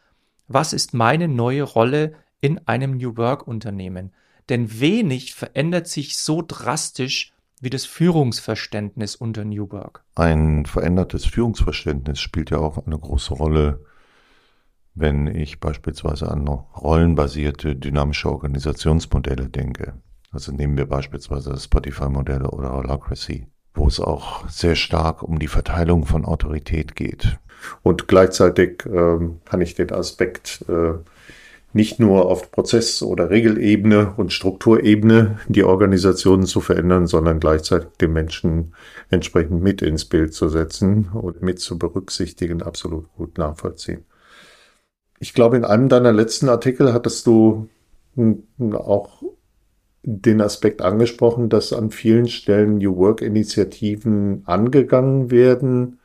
was 0.46 0.72
ist 0.72 0.94
meine 0.94 1.26
neue 1.26 1.62
Rolle 1.62 2.14
in 2.40 2.66
einem 2.66 2.98
New 2.98 3.16
Work 3.16 3.48
Unternehmen? 3.48 4.12
Denn 4.50 4.78
wenig 4.78 5.34
verändert 5.34 5.88
sich 5.88 6.18
so 6.18 6.44
drastisch 6.46 7.33
wie 7.64 7.70
das 7.70 7.86
Führungsverständnis 7.86 9.16
unter 9.16 9.44
New 9.44 9.70
Work. 9.72 10.04
Ein 10.14 10.66
verändertes 10.66 11.24
Führungsverständnis 11.24 12.20
spielt 12.20 12.50
ja 12.50 12.58
auch 12.58 12.86
eine 12.86 12.98
große 12.98 13.34
Rolle, 13.34 13.80
wenn 14.94 15.26
ich 15.26 15.60
beispielsweise 15.60 16.30
an 16.30 16.46
rollenbasierte 16.46 17.74
dynamische 17.74 18.30
Organisationsmodelle 18.30 19.48
denke. 19.48 19.94
Also 20.30 20.52
nehmen 20.52 20.76
wir 20.76 20.86
beispielsweise 20.86 21.50
das 21.50 21.64
Spotify-Modell 21.64 22.44
oder 22.44 22.72
Holacracy, 22.72 23.46
wo 23.72 23.86
es 23.86 23.98
auch 23.98 24.48
sehr 24.48 24.76
stark 24.76 25.22
um 25.22 25.38
die 25.38 25.48
Verteilung 25.48 26.04
von 26.04 26.24
Autorität 26.24 26.94
geht. 26.94 27.38
Und 27.82 28.08
gleichzeitig 28.08 28.84
ähm, 28.86 29.40
kann 29.44 29.62
ich 29.62 29.74
den 29.74 29.90
Aspekt 29.90 30.64
äh, 30.68 30.94
nicht 31.74 31.98
nur 31.98 32.26
auf 32.30 32.52
Prozess- 32.52 33.02
oder 33.02 33.30
Regelebene 33.30 34.14
und 34.16 34.32
Strukturebene 34.32 35.40
die 35.48 35.64
Organisationen 35.64 36.46
zu 36.46 36.60
verändern, 36.60 37.08
sondern 37.08 37.40
gleichzeitig 37.40 37.88
den 38.00 38.12
Menschen 38.12 38.74
entsprechend 39.10 39.60
mit 39.60 39.82
ins 39.82 40.04
Bild 40.04 40.32
zu 40.32 40.48
setzen 40.48 41.10
und 41.12 41.42
mit 41.42 41.58
zu 41.58 41.76
berücksichtigen, 41.76 42.62
absolut 42.62 43.12
gut 43.16 43.38
nachvollziehen. 43.38 44.04
Ich 45.18 45.34
glaube, 45.34 45.56
in 45.56 45.64
einem 45.64 45.88
deiner 45.88 46.12
letzten 46.12 46.48
Artikel 46.48 46.92
hattest 46.92 47.26
du 47.26 47.68
auch 48.72 49.22
den 50.04 50.40
Aspekt 50.40 50.80
angesprochen, 50.80 51.48
dass 51.48 51.72
an 51.72 51.90
vielen 51.90 52.28
Stellen 52.28 52.78
New 52.78 52.96
Work 52.96 53.20
Initiativen 53.20 54.42
angegangen 54.44 55.32
werden, 55.32 55.98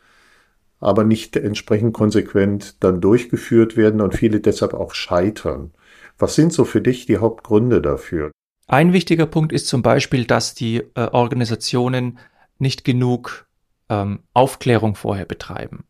aber 0.80 1.04
nicht 1.04 1.36
entsprechend 1.36 1.94
konsequent 1.94 2.84
dann 2.84 3.02
durchgeführt 3.02 3.76
werden 3.76 4.02
und 4.02 4.16
viele 4.16 4.40
deshalb 4.40 4.74
auch 4.74 4.94
scheitern. 4.94 5.72
Was 6.18 6.36
sind 6.36 6.54
so 6.54 6.66
für 6.66 6.82
dich 6.82 7.06
die 7.06 7.18
Hauptgründe 7.18 7.82
dafür? 7.82 8.32
Ein 8.68 8.94
wichtiger 8.94 9.26
Punkt 9.26 9.52
ist 9.52 9.68
zum 9.68 9.82
Beispiel, 9.82 10.26
dass 10.26 10.54
die 10.54 10.78
äh, 10.96 11.08
Organisationen 11.12 12.20
nicht 12.60 12.84
genug 12.84 13.48
ähm, 13.90 14.20
Aufklärung 14.34 14.96
vorher 14.96 15.26
betreiben. 15.26 15.86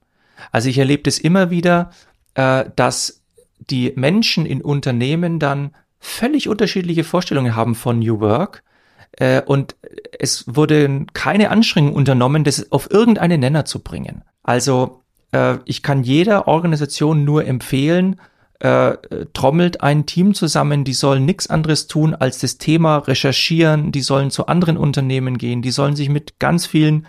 Also 0.51 0.69
ich 0.69 0.77
erlebe 0.77 1.03
das 1.03 1.19
immer 1.19 1.49
wieder, 1.49 1.91
äh, 2.35 2.65
dass 2.75 3.21
die 3.59 3.91
Menschen 3.95 4.45
in 4.45 4.61
Unternehmen 4.61 5.39
dann 5.39 5.75
völlig 5.99 6.47
unterschiedliche 6.47 7.03
Vorstellungen 7.03 7.55
haben 7.55 7.75
von 7.75 7.99
New 7.99 8.21
Work 8.21 8.63
äh, 9.11 9.41
und 9.41 9.75
es 10.17 10.45
wurde 10.47 11.05
keine 11.13 11.49
Anstrengung 11.49 11.93
unternommen, 11.93 12.43
das 12.43 12.71
auf 12.71 12.89
irgendeinen 12.89 13.41
Nenner 13.41 13.65
zu 13.65 13.79
bringen. 13.79 14.23
Also 14.49 15.03
äh, 15.31 15.59
ich 15.65 15.83
kann 15.83 16.01
jeder 16.01 16.47
Organisation 16.47 17.23
nur 17.23 17.45
empfehlen, 17.45 18.19
äh, 18.57 18.97
trommelt 19.31 19.81
ein 19.81 20.07
Team 20.07 20.33
zusammen, 20.33 20.83
die 20.83 20.93
sollen 20.93 21.23
nichts 21.23 21.45
anderes 21.45 21.85
tun, 21.85 22.15
als 22.15 22.39
das 22.39 22.57
Thema 22.57 22.97
recherchieren, 22.97 23.91
die 23.91 24.01
sollen 24.01 24.31
zu 24.31 24.47
anderen 24.47 24.75
Unternehmen 24.75 25.37
gehen, 25.37 25.61
die 25.61 25.69
sollen 25.69 25.95
sich 25.95 26.09
mit 26.09 26.39
ganz 26.39 26.65
vielen, 26.65 27.05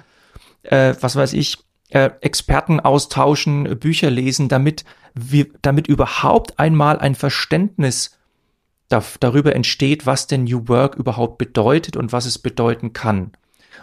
äh, 0.64 0.94
was 1.00 1.16
weiß 1.16 1.32
ich, 1.32 1.56
äh, 1.88 2.10
Experten 2.20 2.78
austauschen, 2.78 3.78
Bücher 3.78 4.10
lesen, 4.10 4.50
damit 4.50 4.84
wir, 5.14 5.46
damit 5.62 5.86
überhaupt 5.86 6.58
einmal 6.58 6.98
ein 6.98 7.14
Verständnis 7.14 8.18
da, 8.90 9.02
darüber 9.20 9.56
entsteht, 9.56 10.04
was 10.04 10.26
denn 10.26 10.44
New 10.44 10.68
Work 10.68 10.94
überhaupt 10.94 11.38
bedeutet 11.38 11.96
und 11.96 12.12
was 12.12 12.26
es 12.26 12.36
bedeuten 12.36 12.92
kann. 12.92 13.32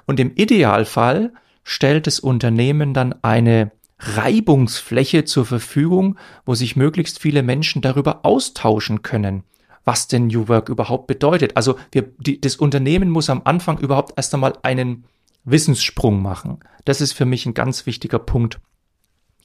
Und 0.06 0.20
im 0.20 0.36
Idealfall 0.36 1.34
stellt 1.70 2.08
das 2.08 2.22
Unternehmen 2.22 2.94
dann 2.94 3.14
eine 3.24 3.74
Reibungsfläche 4.00 5.26
zur 5.26 5.46
Verfügung, 5.46 6.18
wo 6.46 6.56
sich 6.56 6.78
möglichst 6.78 7.20
viele 7.20 7.44
Menschen 7.44 7.82
darüber 7.82 8.26
austauschen 8.26 9.02
können, 9.02 9.44
was 9.84 10.08
denn 10.08 10.28
New 10.28 10.48
Work 10.48 10.70
überhaupt 10.70 11.08
bedeutet. 11.08 11.58
Also 11.58 11.76
wir, 11.92 12.04
die, 12.20 12.40
das 12.40 12.56
Unternehmen 12.56 13.10
muss 13.10 13.30
am 13.30 13.42
Anfang 13.44 13.80
überhaupt 13.80 14.14
erst 14.16 14.34
einmal 14.34 14.54
einen 14.64 15.04
Wissenssprung 15.44 16.22
machen. 16.22 16.62
Das 16.86 17.02
ist 17.02 17.12
für 17.12 17.26
mich 17.26 17.46
ein 17.46 17.54
ganz 17.54 17.86
wichtiger 17.86 18.20
Punkt 18.20 18.62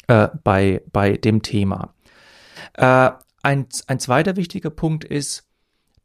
äh, 0.07 0.29
bei, 0.45 0.81
bei 0.93 1.17
dem 1.17 1.43
Thema. 1.43 1.93
Äh, 2.75 3.11
ein, 3.43 3.67
ein 3.88 3.99
zweiter 3.99 4.37
wichtiger 4.37 4.71
Punkt 4.71 5.02
ist, 5.02 5.49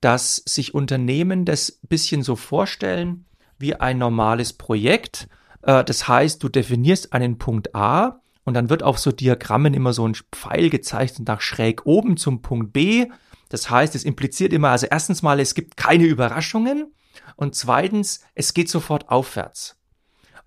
dass 0.01 0.37
sich 0.47 0.73
Unternehmen 0.73 1.45
das 1.45 1.79
bisschen 1.87 2.23
so 2.23 2.35
vorstellen 2.35 3.25
wie 3.59 3.75
ein 3.75 3.99
normales 3.99 4.53
Projekt, 4.53 5.27
das 5.67 6.07
heißt, 6.07 6.41
du 6.41 6.49
definierst 6.49 7.11
einen 7.11 7.37
Punkt 7.37 7.75
A 7.75 8.21
und 8.45 8.53
dann 8.53 8.69
wird 8.69 8.83
auf 8.83 8.97
so 8.97 9.11
Diagrammen 9.11 9.73
immer 9.73 9.91
so 9.91 10.07
ein 10.07 10.15
Pfeil 10.31 10.69
gezeichnet 10.69 11.27
nach 11.27 11.41
schräg 11.41 11.85
oben 11.85 12.15
zum 12.15 12.41
Punkt 12.41 12.71
B. 12.71 13.07
Das 13.49 13.69
heißt, 13.69 13.93
es 13.93 14.05
impliziert 14.05 14.53
immer, 14.53 14.69
also 14.69 14.87
erstens 14.89 15.21
mal, 15.21 15.41
es 15.41 15.55
gibt 15.55 15.75
keine 15.75 16.05
Überraschungen 16.05 16.93
und 17.35 17.55
zweitens, 17.55 18.21
es 18.33 18.53
geht 18.53 18.69
sofort 18.69 19.09
aufwärts. 19.09 19.75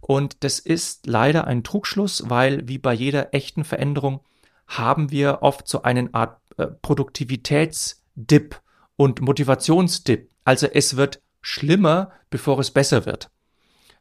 Und 0.00 0.42
das 0.42 0.58
ist 0.58 1.06
leider 1.06 1.46
ein 1.46 1.62
Trugschluss, 1.64 2.24
weil 2.30 2.66
wie 2.66 2.78
bei 2.78 2.94
jeder 2.94 3.34
echten 3.34 3.64
Veränderung 3.64 4.20
haben 4.66 5.10
wir 5.10 5.42
oft 5.42 5.68
so 5.68 5.82
eine 5.82 6.08
Art 6.14 6.40
äh, 6.56 6.66
Produktivitätsdip 6.66 8.60
und 8.96 9.20
Motivationsdip. 9.20 10.30
Also 10.44 10.66
es 10.66 10.96
wird 10.96 11.20
schlimmer, 11.42 12.12
bevor 12.30 12.58
es 12.58 12.70
besser 12.70 13.04
wird. 13.04 13.30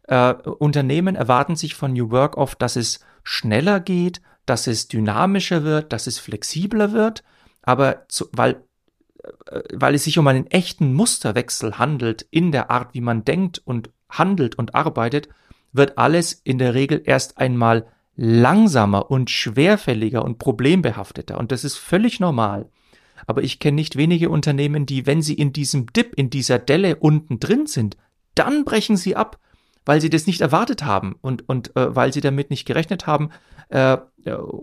Äh, 0.09 0.33
Unternehmen 0.33 1.15
erwarten 1.15 1.55
sich 1.55 1.75
von 1.75 1.93
New 1.93 2.09
Work 2.09 2.35
oft, 2.35 2.59
dass 2.63 2.75
es 2.75 2.99
schneller 3.23 3.79
geht, 3.79 4.21
dass 4.47 4.65
es 4.65 4.87
dynamischer 4.87 5.63
wird, 5.63 5.93
dass 5.93 6.07
es 6.07 6.17
flexibler 6.17 6.93
wird, 6.93 7.23
aber 7.61 8.07
zu, 8.07 8.27
weil 8.31 8.63
äh, 9.23 9.61
weil 9.71 9.93
es 9.93 10.05
sich 10.05 10.17
um 10.17 10.25
einen 10.25 10.47
echten 10.47 10.95
Musterwechsel 10.95 11.77
handelt 11.77 12.25
in 12.31 12.51
der 12.51 12.71
Art, 12.71 12.95
wie 12.95 13.01
man 13.01 13.23
denkt 13.23 13.61
und 13.63 13.91
handelt 14.09 14.55
und 14.55 14.73
arbeitet, 14.73 15.29
wird 15.73 15.99
alles 15.99 16.33
in 16.33 16.57
der 16.57 16.73
Regel 16.73 17.03
erst 17.05 17.37
einmal 17.37 17.85
langsamer 18.15 19.11
und 19.11 19.29
schwerfälliger 19.29 20.25
und 20.25 20.39
problembehafteter. 20.39 21.37
Und 21.37 21.51
das 21.51 21.63
ist 21.63 21.77
völlig 21.77 22.19
normal. 22.19 22.67
Aber 23.27 23.43
ich 23.43 23.59
kenne 23.59 23.75
nicht 23.75 23.95
wenige 23.95 24.31
Unternehmen, 24.31 24.87
die, 24.87 25.05
wenn 25.05 25.21
sie 25.21 25.35
in 25.35 25.53
diesem 25.53 25.93
Dip, 25.93 26.15
in 26.15 26.31
dieser 26.31 26.57
Delle 26.57 26.95
unten 26.95 27.39
drin 27.39 27.67
sind, 27.67 27.95
dann 28.33 28.65
brechen 28.65 28.97
sie 28.97 29.15
ab, 29.15 29.37
weil 29.85 30.01
sie 30.01 30.09
das 30.09 30.27
nicht 30.27 30.41
erwartet 30.41 30.85
haben 30.85 31.15
und, 31.21 31.47
und 31.47 31.75
äh, 31.75 31.95
weil 31.95 32.13
sie 32.13 32.21
damit 32.21 32.49
nicht 32.49 32.65
gerechnet 32.65 33.07
haben. 33.07 33.29
Äh, 33.69 33.97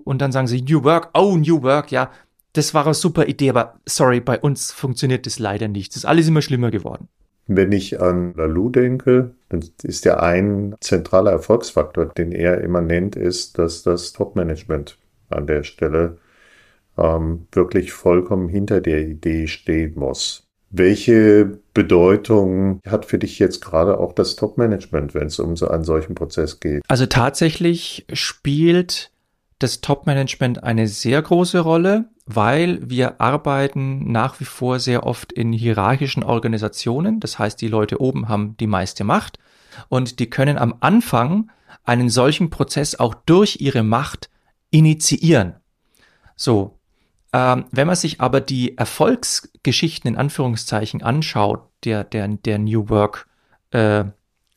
und 0.05 0.21
dann 0.21 0.33
sagen 0.33 0.47
sie, 0.47 0.63
New 0.63 0.85
Work, 0.85 1.11
oh, 1.15 1.37
New 1.37 1.63
Work, 1.63 1.91
ja, 1.91 2.11
das 2.53 2.75
war 2.75 2.85
eine 2.85 2.95
super 2.95 3.27
Idee, 3.27 3.51
aber 3.51 3.81
sorry, 3.87 4.21
bei 4.21 4.39
uns 4.39 4.73
funktioniert 4.73 5.27
das 5.27 5.39
leider 5.39 5.69
nicht. 5.69 5.93
Es 5.93 5.99
ist 5.99 6.05
alles 6.05 6.29
immer 6.29 6.43
schlimmer 6.43 6.71
geworden. 6.71 7.09
Wenn 7.49 7.71
ich 7.71 8.01
an 8.01 8.35
Lalou 8.35 8.71
denke, 8.71 9.33
dann 9.51 9.65
ist 9.83 10.05
ja 10.05 10.19
ein 10.19 10.75
zentraler 10.81 11.31
Erfolgsfaktor, 11.31 12.07
den 12.07 12.33
er 12.33 12.61
immer 12.63 12.81
nennt, 12.81 13.15
ist, 13.15 13.59
dass 13.59 13.83
das 13.83 14.13
Top-Management 14.13 14.99
an 15.29 15.47
der 15.47 15.63
Stelle 15.63 16.19
ähm, 16.97 17.47
wirklich 17.53 17.93
vollkommen 17.93 18.49
hinter 18.49 18.81
der 18.81 19.07
Idee 19.07 19.47
stehen 19.47 19.93
muss. 19.97 20.46
Welche 20.71 21.59
Bedeutung 21.75 22.81
hat 22.87 23.05
für 23.05 23.19
dich 23.19 23.39
jetzt 23.39 23.65
gerade 23.65 23.99
auch 23.99 24.13
das 24.13 24.37
Top-Management, 24.37 25.15
wenn 25.15 25.29
es 25.29 25.39
um 25.39 25.57
so 25.57 25.69
einen 25.69 25.85
solchen 25.85 26.15
Prozess 26.15 26.61
geht? 26.61 26.83
Also 26.89 27.07
tatsächlich 27.07 28.07
spielt 28.13 29.11
das 29.59 29.81
Top-Management 29.81 30.65
eine 30.65 30.87
sehr 30.89 31.23
große 31.23 31.61
Rolle 31.61 32.07
weil 32.27 32.81
wir 32.83 33.21
arbeiten 33.21 34.11
nach 34.11 34.41
wie 34.41 34.45
vor 34.45 34.81
sehr 34.81 35.07
oft 35.07 35.33
in 35.33 35.53
hierarchischen 35.53 36.25
Organisationen. 36.25 37.21
Das 37.21 37.39
heißt, 37.39 37.61
die 37.61 37.69
Leute 37.69 38.01
oben 38.01 38.29
haben 38.29 38.57
die 38.59 38.67
meiste 38.67 39.05
Macht 39.05 39.39
und 39.89 40.19
die 40.19 40.29
können 40.29 40.59
am 40.59 40.75
Anfang 40.81 41.51
einen 41.85 42.11
solchen 42.11 42.51
Prozess 42.51 42.97
auch 42.97 43.15
durch 43.15 43.61
ihre 43.61 43.85
Macht 43.85 44.29
initiieren. 44.71 45.55
So, 46.35 46.81
ähm, 47.37 47.67
wenn 47.71 47.87
man 47.87 47.97
sich 47.97 48.23
aber 48.23 48.41
die 48.41 48.79
Erfolgsgeschichten 48.79 50.09
in 50.09 50.17
Anführungszeichen 50.17 51.03
anschaut, 51.03 51.69
der, 51.85 52.03
der, 52.03 52.29
der 52.29 52.59
New 52.59 52.89
Work 52.89 53.29
äh, 53.73 54.05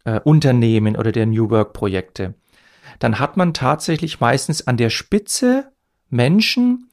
äh, 0.06 0.22
Unternehmen 0.24 0.96
oder 0.96 1.12
der 1.12 1.26
New 1.26 1.50
Work 1.50 1.74
Projekte, 1.74 2.36
dann 3.00 3.20
hat 3.20 3.36
man 3.36 3.54
tatsächlich 3.54 4.22
meistens 4.22 4.66
an 4.66 4.78
der 4.78 4.90
Spitze 4.90 5.74
Menschen, 6.10 6.90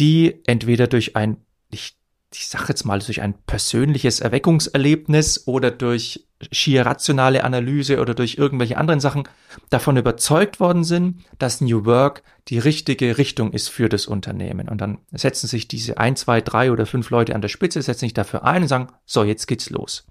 die 0.00 0.40
entweder 0.44 0.88
durch 0.88 1.14
ein, 1.14 1.36
ich, 1.70 1.96
ich 2.34 2.48
sage 2.48 2.64
jetzt 2.70 2.84
mal, 2.84 2.98
durch 2.98 3.22
ein 3.22 3.34
persönliches 3.46 4.18
Erweckungserlebnis 4.18 5.46
oder 5.46 5.70
durch 5.70 6.26
schier 6.52 6.86
rationale 6.86 7.44
Analyse 7.44 8.00
oder 8.00 8.14
durch 8.14 8.36
irgendwelche 8.36 8.76
anderen 8.76 9.00
Sachen 9.00 9.24
davon 9.70 9.96
überzeugt 9.96 10.60
worden 10.60 10.84
sind, 10.84 11.24
dass 11.38 11.60
New 11.60 11.84
Work 11.84 12.22
die 12.48 12.58
richtige 12.58 13.18
Richtung 13.18 13.52
ist 13.52 13.68
für 13.68 13.88
das 13.88 14.06
Unternehmen. 14.06 14.68
Und 14.68 14.80
dann 14.80 14.98
setzen 15.10 15.48
sich 15.48 15.66
diese 15.66 15.98
ein, 15.98 16.16
zwei, 16.16 16.40
drei 16.40 16.70
oder 16.70 16.86
fünf 16.86 17.10
Leute 17.10 17.34
an 17.34 17.42
der 17.42 17.48
Spitze, 17.48 17.82
setzen 17.82 18.06
sich 18.06 18.14
dafür 18.14 18.44
ein 18.44 18.62
und 18.62 18.68
sagen, 18.68 18.88
so, 19.04 19.24
jetzt 19.24 19.46
geht's 19.46 19.70
los. 19.70 20.06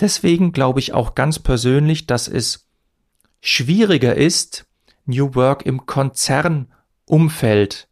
Deswegen 0.00 0.52
glaube 0.52 0.80
ich 0.80 0.94
auch 0.94 1.14
ganz 1.14 1.38
persönlich, 1.38 2.06
dass 2.06 2.28
es 2.28 2.68
schwieriger 3.40 4.14
ist, 4.14 4.66
New 5.04 5.34
Work 5.34 5.66
im 5.66 5.86
Konzernumfeld 5.86 7.88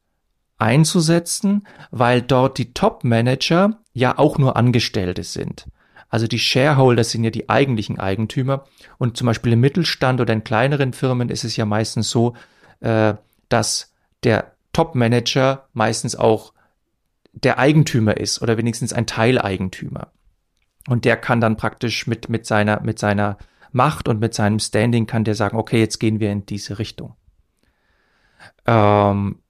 einzusetzen, 0.59 1.66
weil 1.90 2.23
dort 2.23 2.59
die 2.59 2.73
Top-Manager 2.73 3.78
ja 3.93 4.19
auch 4.19 4.38
nur 4.38 4.57
Angestellte 4.57 5.23
sind. 5.23 5.66
Also 6.09 6.27
die 6.27 6.39
Shareholder 6.39 7.05
sind 7.05 7.25
ja 7.25 7.31
die 7.31 7.49
eigentlichen 7.49 7.99
Eigentümer. 7.99 8.65
Und 8.99 9.17
zum 9.17 9.27
Beispiel 9.27 9.53
im 9.53 9.61
Mittelstand 9.61 10.21
oder 10.21 10.33
in 10.33 10.45
kleineren 10.45 10.93
Firmen 10.93 11.29
ist 11.29 11.45
es 11.45 11.57
ja 11.57 11.65
meistens 11.65 12.11
so, 12.11 12.35
äh, 12.81 13.15
dass 13.49 13.93
der 14.23 14.53
Top-Manager 14.73 15.69
meistens 15.73 16.17
auch 16.17 16.53
der 17.33 17.59
Eigentümer 17.59 18.17
ist 18.17 18.41
oder 18.41 18.57
wenigstens 18.57 18.93
ein 18.93 19.07
Teileigentümer. 19.07 20.13
Und 20.89 21.05
der 21.05 21.17
kann 21.17 21.41
dann 21.41 21.57
praktisch 21.57 22.07
mit, 22.07 22.28
mit 22.28 22.47
seiner, 22.47 22.80
mit 22.80 22.99
seiner 22.99 23.39
Macht 23.73 24.09
und 24.09 24.21
mit 24.21 24.35
seinem 24.35 24.59
Standing 24.59 25.07
kann 25.07 25.25
der 25.25 25.35
sagen, 25.35 25.57
okay, 25.57 25.80
jetzt 25.80 25.99
gehen 25.99 26.21
wir 26.21 26.30
in 26.30 26.47
diese 26.47 26.78
Richtung. 26.78 27.15
Ähm, 28.65 29.41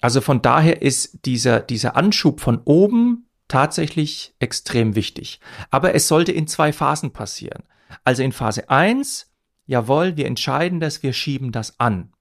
also 0.00 0.20
von 0.20 0.40
daher 0.42 0.80
ist 0.82 1.26
dieser, 1.26 1.60
dieser 1.60 1.96
Anschub 1.96 2.40
von 2.40 2.60
oben 2.64 3.27
tatsächlich 3.48 4.34
extrem 4.38 4.94
wichtig. 4.94 5.40
Aber 5.70 5.94
es 5.94 6.08
sollte 6.08 6.32
in 6.32 6.46
zwei 6.46 6.72
Phasen 6.72 7.12
passieren. 7.12 7.64
Also 8.04 8.22
in 8.22 8.32
Phase 8.32 8.68
eins, 8.70 9.32
jawohl, 9.66 10.16
wir 10.16 10.26
entscheiden 10.26 10.80
das, 10.80 11.02
wir 11.02 11.12
schieben 11.12 11.52
das 11.52 11.80
an. 11.80 12.12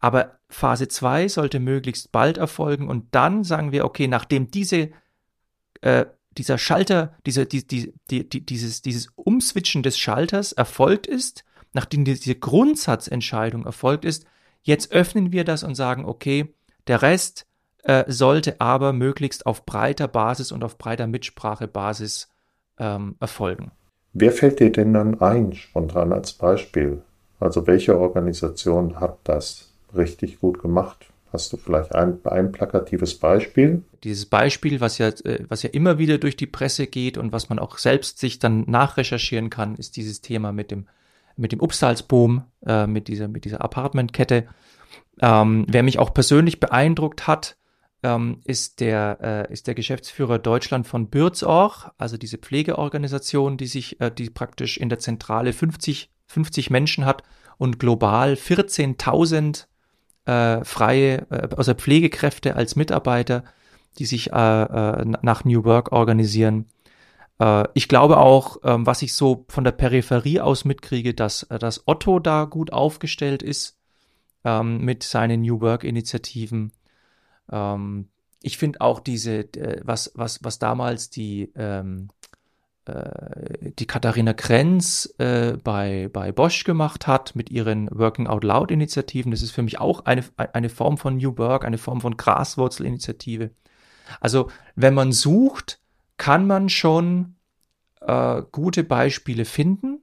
Aber 0.00 0.38
Phase 0.48 0.88
zwei 0.88 1.28
sollte 1.28 1.60
möglichst 1.60 2.12
bald 2.12 2.38
erfolgen 2.38 2.88
und 2.88 3.14
dann 3.14 3.44
sagen 3.44 3.72
wir, 3.72 3.84
okay, 3.84 4.08
nachdem 4.08 4.50
diese, 4.50 4.90
äh, 5.80 6.06
dieser 6.36 6.58
Schalter, 6.58 7.16
diese, 7.26 7.46
die, 7.46 7.66
die, 7.66 7.94
die, 8.10 8.28
die, 8.28 8.44
dieses, 8.44 8.82
dieses 8.82 9.08
Umswitchen 9.14 9.82
des 9.82 9.98
Schalters 9.98 10.52
erfolgt 10.52 11.06
ist, 11.06 11.44
nachdem 11.72 12.04
diese 12.04 12.34
Grundsatzentscheidung 12.34 13.64
erfolgt 13.64 14.04
ist, 14.04 14.26
jetzt 14.62 14.92
öffnen 14.92 15.32
wir 15.32 15.44
das 15.44 15.62
und 15.62 15.74
sagen, 15.74 16.04
okay, 16.04 16.54
der 16.86 17.02
Rest 17.02 17.46
äh, 17.84 18.04
sollte 18.08 18.60
aber 18.60 18.92
möglichst 18.92 19.46
auf 19.46 19.64
breiter 19.64 20.08
Basis 20.08 20.52
und 20.52 20.64
auf 20.64 20.78
breiter 20.78 21.06
Mitsprachebasis 21.06 22.28
ähm, 22.78 23.16
erfolgen. 23.20 23.70
Wer 24.12 24.32
fällt 24.32 24.60
dir 24.60 24.72
denn 24.72 24.94
dann 24.94 25.20
ein, 25.20 25.52
spontan 25.52 26.12
als 26.12 26.32
Beispiel? 26.32 27.02
Also 27.40 27.66
welche 27.66 27.98
Organisation 27.98 29.00
hat 29.00 29.18
das 29.24 29.72
richtig 29.94 30.40
gut 30.40 30.60
gemacht? 30.60 31.06
Hast 31.32 31.52
du 31.52 31.56
vielleicht 31.56 31.94
ein, 31.94 32.18
ein 32.24 32.52
plakatives 32.52 33.18
Beispiel? 33.18 33.82
Dieses 34.04 34.26
Beispiel, 34.26 34.80
was 34.80 34.98
ja, 34.98 35.08
äh, 35.08 35.44
was 35.48 35.64
ja 35.64 35.70
immer 35.70 35.98
wieder 35.98 36.18
durch 36.18 36.36
die 36.36 36.46
Presse 36.46 36.86
geht 36.86 37.18
und 37.18 37.32
was 37.32 37.48
man 37.48 37.58
auch 37.58 37.78
selbst 37.78 38.18
sich 38.18 38.38
dann 38.38 38.64
nachrecherchieren 38.68 39.50
kann, 39.50 39.74
ist 39.74 39.96
dieses 39.96 40.20
Thema 40.20 40.52
mit 40.52 40.70
dem, 40.70 40.86
mit 41.36 41.50
dem 41.50 41.60
Upsalzboom, 41.60 42.44
äh, 42.64 42.86
mit 42.86 43.08
dieser, 43.08 43.26
mit 43.26 43.44
dieser 43.44 43.62
Apartmentkette. 43.62 44.46
Ähm, 45.20 45.66
wer 45.68 45.82
mich 45.82 45.98
auch 45.98 46.14
persönlich 46.14 46.60
beeindruckt 46.60 47.26
hat, 47.26 47.56
ähm, 48.04 48.40
ist, 48.44 48.80
der, 48.80 49.46
äh, 49.48 49.52
ist 49.52 49.66
der 49.66 49.74
Geschäftsführer 49.74 50.38
Deutschland 50.38 50.86
von 50.86 51.08
Bürzorch, 51.08 51.88
also 51.98 52.16
diese 52.16 52.38
Pflegeorganisation, 52.38 53.56
die 53.56 53.66
sich, 53.66 54.00
äh, 54.00 54.10
die 54.10 54.30
praktisch 54.30 54.76
in 54.76 54.90
der 54.90 54.98
Zentrale 54.98 55.52
50, 55.52 56.10
50 56.26 56.70
Menschen 56.70 57.06
hat 57.06 57.22
und 57.56 57.78
global 57.78 58.34
14.000 58.34 59.66
äh, 60.26 60.64
freie, 60.64 61.26
äh, 61.30 61.48
also 61.56 61.74
Pflegekräfte 61.74 62.56
als 62.56 62.76
Mitarbeiter, 62.76 63.44
die 63.98 64.06
sich 64.06 64.32
äh, 64.32 64.62
äh, 64.62 65.04
nach 65.22 65.44
New 65.44 65.64
Work 65.64 65.92
organisieren. 65.92 66.66
Äh, 67.38 67.64
ich 67.72 67.88
glaube 67.88 68.18
auch, 68.18 68.58
ähm, 68.64 68.86
was 68.86 69.02
ich 69.02 69.14
so 69.14 69.46
von 69.48 69.64
der 69.64 69.72
Peripherie 69.72 70.40
aus 70.40 70.64
mitkriege, 70.64 71.14
dass, 71.14 71.44
äh, 71.44 71.58
dass 71.58 71.86
Otto 71.86 72.18
da 72.18 72.44
gut 72.44 72.72
aufgestellt 72.72 73.42
ist 73.42 73.78
ähm, 74.44 74.84
mit 74.84 75.02
seinen 75.02 75.40
New 75.40 75.60
Work-Initiativen. 75.60 76.72
Ähm, 77.50 78.08
ich 78.42 78.58
finde 78.58 78.80
auch 78.80 79.00
diese, 79.00 79.40
äh, 79.56 79.80
was, 79.84 80.12
was, 80.14 80.42
was 80.44 80.58
damals 80.58 81.10
die, 81.10 81.50
ähm, 81.54 82.08
äh, 82.84 83.70
die 83.78 83.86
Katharina 83.86 84.34
Krenz 84.34 85.14
äh, 85.18 85.56
bei, 85.62 86.10
bei 86.12 86.32
Bosch 86.32 86.64
gemacht 86.64 87.06
hat 87.06 87.34
mit 87.34 87.50
ihren 87.50 87.88
Working 87.90 88.26
Out 88.26 88.44
Loud 88.44 88.70
Initiativen, 88.70 89.30
das 89.30 89.42
ist 89.42 89.52
für 89.52 89.62
mich 89.62 89.80
auch 89.80 90.04
eine, 90.04 90.24
eine 90.36 90.68
Form 90.68 90.98
von 90.98 91.16
New 91.16 91.38
Work, 91.38 91.64
eine 91.64 91.78
Form 91.78 92.00
von 92.00 92.16
Graswurzelinitiative. 92.16 93.50
Also, 94.20 94.50
wenn 94.76 94.92
man 94.92 95.12
sucht, 95.12 95.80
kann 96.18 96.46
man 96.46 96.68
schon 96.68 97.36
äh, 98.02 98.42
gute 98.52 98.84
Beispiele 98.84 99.44
finden 99.44 100.02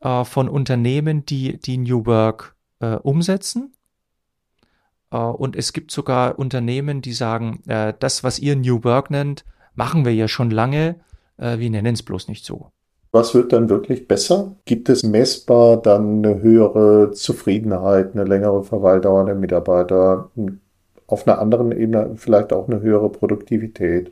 äh, 0.00 0.24
von 0.24 0.48
Unternehmen, 0.48 1.24
die, 1.24 1.58
die 1.58 1.78
New 1.78 2.06
Work 2.06 2.54
äh, 2.80 2.96
umsetzen. 2.96 3.72
Äh, 5.14 5.16
und 5.16 5.56
es 5.56 5.72
gibt 5.72 5.92
sogar 5.92 6.38
Unternehmen, 6.38 7.00
die 7.00 7.12
sagen, 7.12 7.60
äh, 7.68 7.94
das, 7.98 8.24
was 8.24 8.38
ihr 8.38 8.56
New 8.56 8.82
Work 8.84 9.10
nennt, 9.10 9.44
machen 9.74 10.04
wir 10.04 10.14
ja 10.14 10.28
schon 10.28 10.50
lange, 10.50 10.96
äh, 11.38 11.58
wir 11.58 11.70
nennen 11.70 11.94
es 11.94 12.02
bloß 12.02 12.28
nicht 12.28 12.44
so. 12.44 12.68
Was 13.12 13.32
wird 13.32 13.52
dann 13.52 13.68
wirklich 13.68 14.08
besser? 14.08 14.56
Gibt 14.64 14.88
es 14.88 15.04
messbar 15.04 15.80
dann 15.80 16.24
eine 16.24 16.42
höhere 16.42 17.12
Zufriedenheit, 17.12 18.14
eine 18.14 18.24
längere 18.24 18.64
Verweildauer 18.64 19.24
der 19.24 19.36
Mitarbeiter, 19.36 20.30
auf 21.06 21.28
einer 21.28 21.38
anderen 21.38 21.70
Ebene 21.70 22.14
vielleicht 22.16 22.52
auch 22.52 22.66
eine 22.66 22.80
höhere 22.80 23.08
Produktivität? 23.10 24.10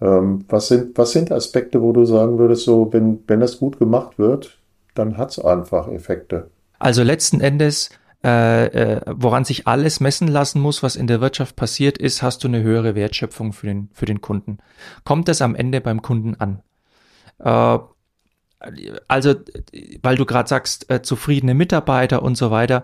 Ähm, 0.00 0.46
was, 0.48 0.68
sind, 0.68 0.96
was 0.96 1.12
sind 1.12 1.30
Aspekte, 1.30 1.82
wo 1.82 1.92
du 1.92 2.06
sagen 2.06 2.38
würdest, 2.38 2.64
so, 2.64 2.90
wenn, 2.90 3.22
wenn 3.26 3.40
das 3.40 3.58
gut 3.58 3.78
gemacht 3.78 4.18
wird, 4.18 4.58
dann 4.94 5.18
hat 5.18 5.32
es 5.32 5.38
einfach 5.38 5.88
Effekte? 5.88 6.48
Also 6.78 7.02
letzten 7.02 7.40
Endes, 7.42 7.90
äh, 8.26 8.66
äh, 8.66 9.00
woran 9.06 9.44
sich 9.44 9.68
alles 9.68 10.00
messen 10.00 10.26
lassen 10.26 10.60
muss, 10.60 10.82
was 10.82 10.96
in 10.96 11.06
der 11.06 11.20
Wirtschaft 11.20 11.54
passiert 11.54 11.96
ist, 11.96 12.22
hast 12.22 12.42
du 12.42 12.48
eine 12.48 12.60
höhere 12.60 12.96
Wertschöpfung 12.96 13.52
für 13.52 13.68
den, 13.68 13.88
für 13.92 14.04
den 14.04 14.20
Kunden. 14.20 14.58
Kommt 15.04 15.28
es 15.28 15.40
am 15.40 15.54
Ende 15.54 15.80
beim 15.80 16.02
Kunden 16.02 16.34
an? 16.34 16.60
Äh, 17.38 17.78
also, 19.06 19.34
weil 20.02 20.16
du 20.16 20.26
gerade 20.26 20.48
sagst, 20.48 20.90
äh, 20.90 21.02
zufriedene 21.02 21.54
Mitarbeiter 21.54 22.20
und 22.24 22.36
so 22.36 22.50
weiter. 22.50 22.82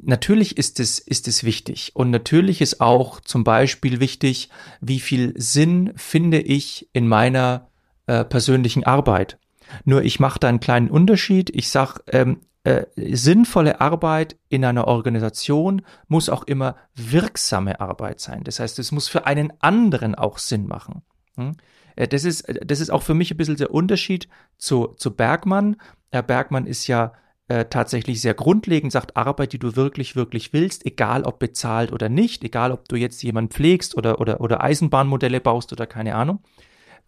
Natürlich 0.00 0.56
ist 0.56 0.80
es, 0.80 0.98
ist 0.98 1.28
es 1.28 1.44
wichtig. 1.44 1.90
Und 1.92 2.10
natürlich 2.10 2.62
ist 2.62 2.80
auch 2.80 3.20
zum 3.20 3.44
Beispiel 3.44 4.00
wichtig, 4.00 4.48
wie 4.80 5.00
viel 5.00 5.34
Sinn 5.36 5.92
finde 5.96 6.40
ich 6.40 6.88
in 6.94 7.08
meiner 7.08 7.68
äh, 8.06 8.24
persönlichen 8.24 8.84
Arbeit. 8.84 9.38
Nur 9.84 10.02
ich 10.02 10.18
mache 10.18 10.38
da 10.38 10.48
einen 10.48 10.60
kleinen 10.60 10.88
Unterschied. 10.88 11.50
Ich 11.54 11.68
sag, 11.68 12.00
ähm, 12.06 12.38
äh, 12.64 12.84
sinnvolle 12.96 13.80
Arbeit 13.80 14.36
in 14.48 14.64
einer 14.64 14.86
Organisation 14.86 15.82
muss 16.06 16.28
auch 16.28 16.44
immer 16.44 16.76
wirksame 16.94 17.80
Arbeit 17.80 18.20
sein. 18.20 18.44
Das 18.44 18.60
heißt, 18.60 18.78
es 18.78 18.92
muss 18.92 19.08
für 19.08 19.26
einen 19.26 19.52
anderen 19.60 20.14
auch 20.14 20.38
Sinn 20.38 20.66
machen. 20.66 21.02
Hm? 21.36 21.56
Äh, 21.96 22.08
das 22.08 22.24
ist, 22.24 22.42
äh, 22.42 22.64
das 22.64 22.80
ist 22.80 22.90
auch 22.90 23.02
für 23.02 23.14
mich 23.14 23.30
ein 23.30 23.36
bisschen 23.36 23.56
der 23.56 23.72
Unterschied 23.72 24.28
zu, 24.58 24.94
zu 24.96 25.14
Bergmann. 25.14 25.76
Herr 26.10 26.22
Bergmann 26.22 26.66
ist 26.66 26.86
ja 26.86 27.12
äh, 27.48 27.64
tatsächlich 27.64 28.20
sehr 28.20 28.34
grundlegend, 28.34 28.92
sagt 28.92 29.16
Arbeit, 29.16 29.52
die 29.52 29.58
du 29.58 29.74
wirklich, 29.74 30.14
wirklich 30.14 30.52
willst, 30.52 30.86
egal 30.86 31.24
ob 31.24 31.38
bezahlt 31.38 31.92
oder 31.92 32.08
nicht, 32.08 32.44
egal 32.44 32.70
ob 32.70 32.88
du 32.88 32.96
jetzt 32.96 33.22
jemanden 33.22 33.50
pflegst 33.50 33.96
oder, 33.96 34.20
oder, 34.20 34.40
oder 34.40 34.62
Eisenbahnmodelle 34.62 35.40
baust 35.40 35.72
oder 35.72 35.86
keine 35.86 36.14
Ahnung. 36.14 36.40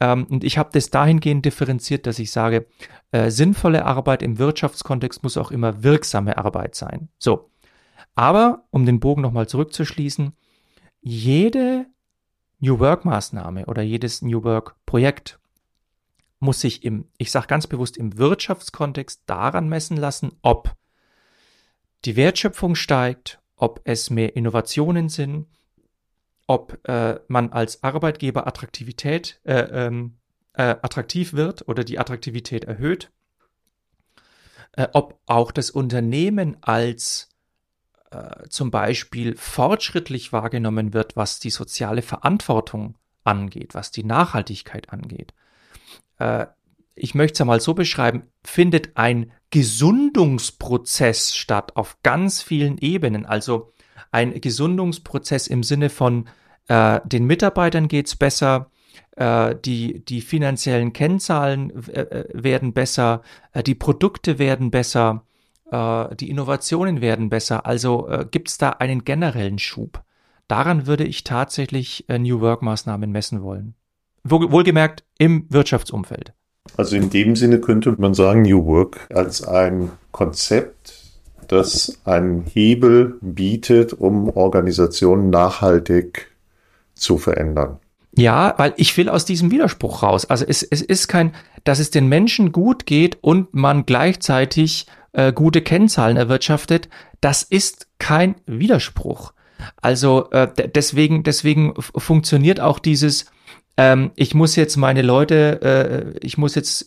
Ähm, 0.00 0.24
und 0.24 0.44
ich 0.44 0.58
habe 0.58 0.70
das 0.72 0.90
dahingehend 0.90 1.44
differenziert, 1.44 2.06
dass 2.06 2.18
ich 2.18 2.30
sage, 2.30 2.66
äh, 3.12 3.30
sinnvolle 3.30 3.84
Arbeit 3.84 4.22
im 4.22 4.38
Wirtschaftskontext 4.38 5.22
muss 5.22 5.36
auch 5.36 5.50
immer 5.50 5.82
wirksame 5.82 6.36
Arbeit 6.38 6.74
sein. 6.74 7.08
So. 7.18 7.50
Aber, 8.14 8.64
um 8.70 8.86
den 8.86 9.00
Bogen 9.00 9.22
nochmal 9.22 9.48
zurückzuschließen, 9.48 10.32
jede 11.00 11.86
New 12.60 12.78
Work 12.78 13.04
Maßnahme 13.04 13.66
oder 13.66 13.82
jedes 13.82 14.22
New 14.22 14.42
Work 14.44 14.76
Projekt 14.86 15.38
muss 16.40 16.60
sich 16.60 16.84
im, 16.84 17.08
ich 17.18 17.30
sage 17.30 17.46
ganz 17.46 17.66
bewusst 17.66 17.96
im 17.96 18.16
Wirtschaftskontext 18.18 19.22
daran 19.26 19.68
messen 19.68 19.96
lassen, 19.96 20.32
ob 20.42 20.74
die 22.04 22.16
Wertschöpfung 22.16 22.74
steigt, 22.74 23.40
ob 23.56 23.80
es 23.84 24.10
mehr 24.10 24.36
Innovationen 24.36 25.08
sind, 25.08 25.46
ob 26.46 26.86
äh, 26.88 27.20
man 27.28 27.52
als 27.52 27.82
Arbeitgeber 27.82 28.46
Attraktivität 28.46 29.40
äh, 29.44 29.86
ähm, 29.86 30.18
äh, 30.54 30.76
attraktiv 30.82 31.32
wird 31.32 31.68
oder 31.68 31.84
die 31.84 31.98
Attraktivität 31.98 32.64
erhöht, 32.64 33.10
äh, 34.72 34.88
ob 34.92 35.20
auch 35.26 35.52
das 35.52 35.70
Unternehmen 35.70 36.56
als 36.60 37.30
äh, 38.10 38.48
zum 38.48 38.70
Beispiel 38.70 39.36
fortschrittlich 39.36 40.32
wahrgenommen 40.32 40.92
wird, 40.92 41.16
was 41.16 41.40
die 41.40 41.50
soziale 41.50 42.02
Verantwortung 42.02 42.96
angeht, 43.24 43.74
was 43.74 43.90
die 43.90 44.04
Nachhaltigkeit 44.04 44.92
angeht. 44.92 45.34
Äh, 46.18 46.46
ich 46.94 47.14
möchte 47.14 47.34
es 47.34 47.40
einmal 47.40 47.60
so 47.60 47.74
beschreiben, 47.74 48.30
findet 48.44 48.96
ein 48.96 49.32
Gesundungsprozess 49.50 51.34
statt 51.34 51.76
auf 51.76 51.98
ganz 52.02 52.42
vielen 52.42 52.78
Ebenen. 52.78 53.26
Also 53.26 53.72
ein 54.10 54.40
Gesundungsprozess 54.40 55.46
im 55.46 55.62
Sinne 55.62 55.90
von 55.90 56.28
äh, 56.68 57.00
den 57.04 57.26
Mitarbeitern 57.26 57.88
geht's 57.88 58.16
besser, 58.16 58.70
äh, 59.16 59.54
die, 59.64 60.04
die 60.04 60.20
finanziellen 60.20 60.92
Kennzahlen 60.92 61.70
äh, 61.88 62.00
äh 62.00 62.24
werden 62.32 62.72
besser, 62.72 63.22
äh, 63.52 63.62
die 63.62 63.74
Produkte 63.74 64.38
werden 64.38 64.70
besser, 64.70 65.24
die 65.72 66.30
Innovationen 66.30 67.00
werden 67.00 67.30
besser. 67.30 67.66
Also 67.66 68.06
äh, 68.06 68.26
gibt 68.30 68.48
es 68.48 68.58
da 68.58 68.68
einen 68.68 69.02
generellen 69.02 69.58
Schub. 69.58 70.04
Daran 70.46 70.86
würde 70.86 71.04
ich 71.04 71.24
tatsächlich 71.24 72.04
New 72.06 72.40
Work-Maßnahmen 72.40 73.10
messen 73.10 73.42
wollen. 73.42 73.74
Wohlgemerkt 74.22 75.04
im 75.18 75.46
Wirtschaftsumfeld. 75.48 76.32
Also 76.76 76.94
in 76.94 77.10
dem 77.10 77.34
Sinne 77.34 77.60
könnte 77.60 77.96
man 77.98 78.14
sagen, 78.14 78.42
New 78.42 78.66
Work 78.66 79.08
als 79.12 79.42
ein 79.42 79.90
Konzept, 80.12 81.03
das 81.52 81.98
einen 82.04 82.42
Hebel 82.42 83.16
bietet, 83.20 83.92
um 83.92 84.28
Organisationen 84.28 85.30
nachhaltig 85.30 86.30
zu 86.94 87.18
verändern. 87.18 87.78
Ja, 88.16 88.54
weil 88.58 88.74
ich 88.76 88.96
will 88.96 89.08
aus 89.08 89.24
diesem 89.24 89.50
Widerspruch 89.50 90.02
raus. 90.02 90.24
Also 90.24 90.44
es, 90.46 90.62
es 90.62 90.82
ist 90.82 91.08
kein, 91.08 91.34
dass 91.64 91.80
es 91.80 91.90
den 91.90 92.08
Menschen 92.08 92.52
gut 92.52 92.86
geht 92.86 93.18
und 93.22 93.54
man 93.54 93.86
gleichzeitig 93.86 94.86
äh, 95.12 95.32
gute 95.32 95.62
Kennzahlen 95.62 96.16
erwirtschaftet, 96.16 96.88
das 97.20 97.42
ist 97.42 97.88
kein 97.98 98.36
Widerspruch. 98.46 99.32
Also 99.80 100.30
äh, 100.30 100.48
deswegen, 100.74 101.22
deswegen 101.22 101.74
funktioniert 101.80 102.60
auch 102.60 102.78
dieses, 102.78 103.26
ähm, 103.76 104.12
ich 104.14 104.34
muss 104.34 104.54
jetzt 104.54 104.76
meine 104.76 105.02
Leute, 105.02 106.14
äh, 106.14 106.18
ich 106.24 106.38
muss 106.38 106.54
jetzt, 106.54 106.84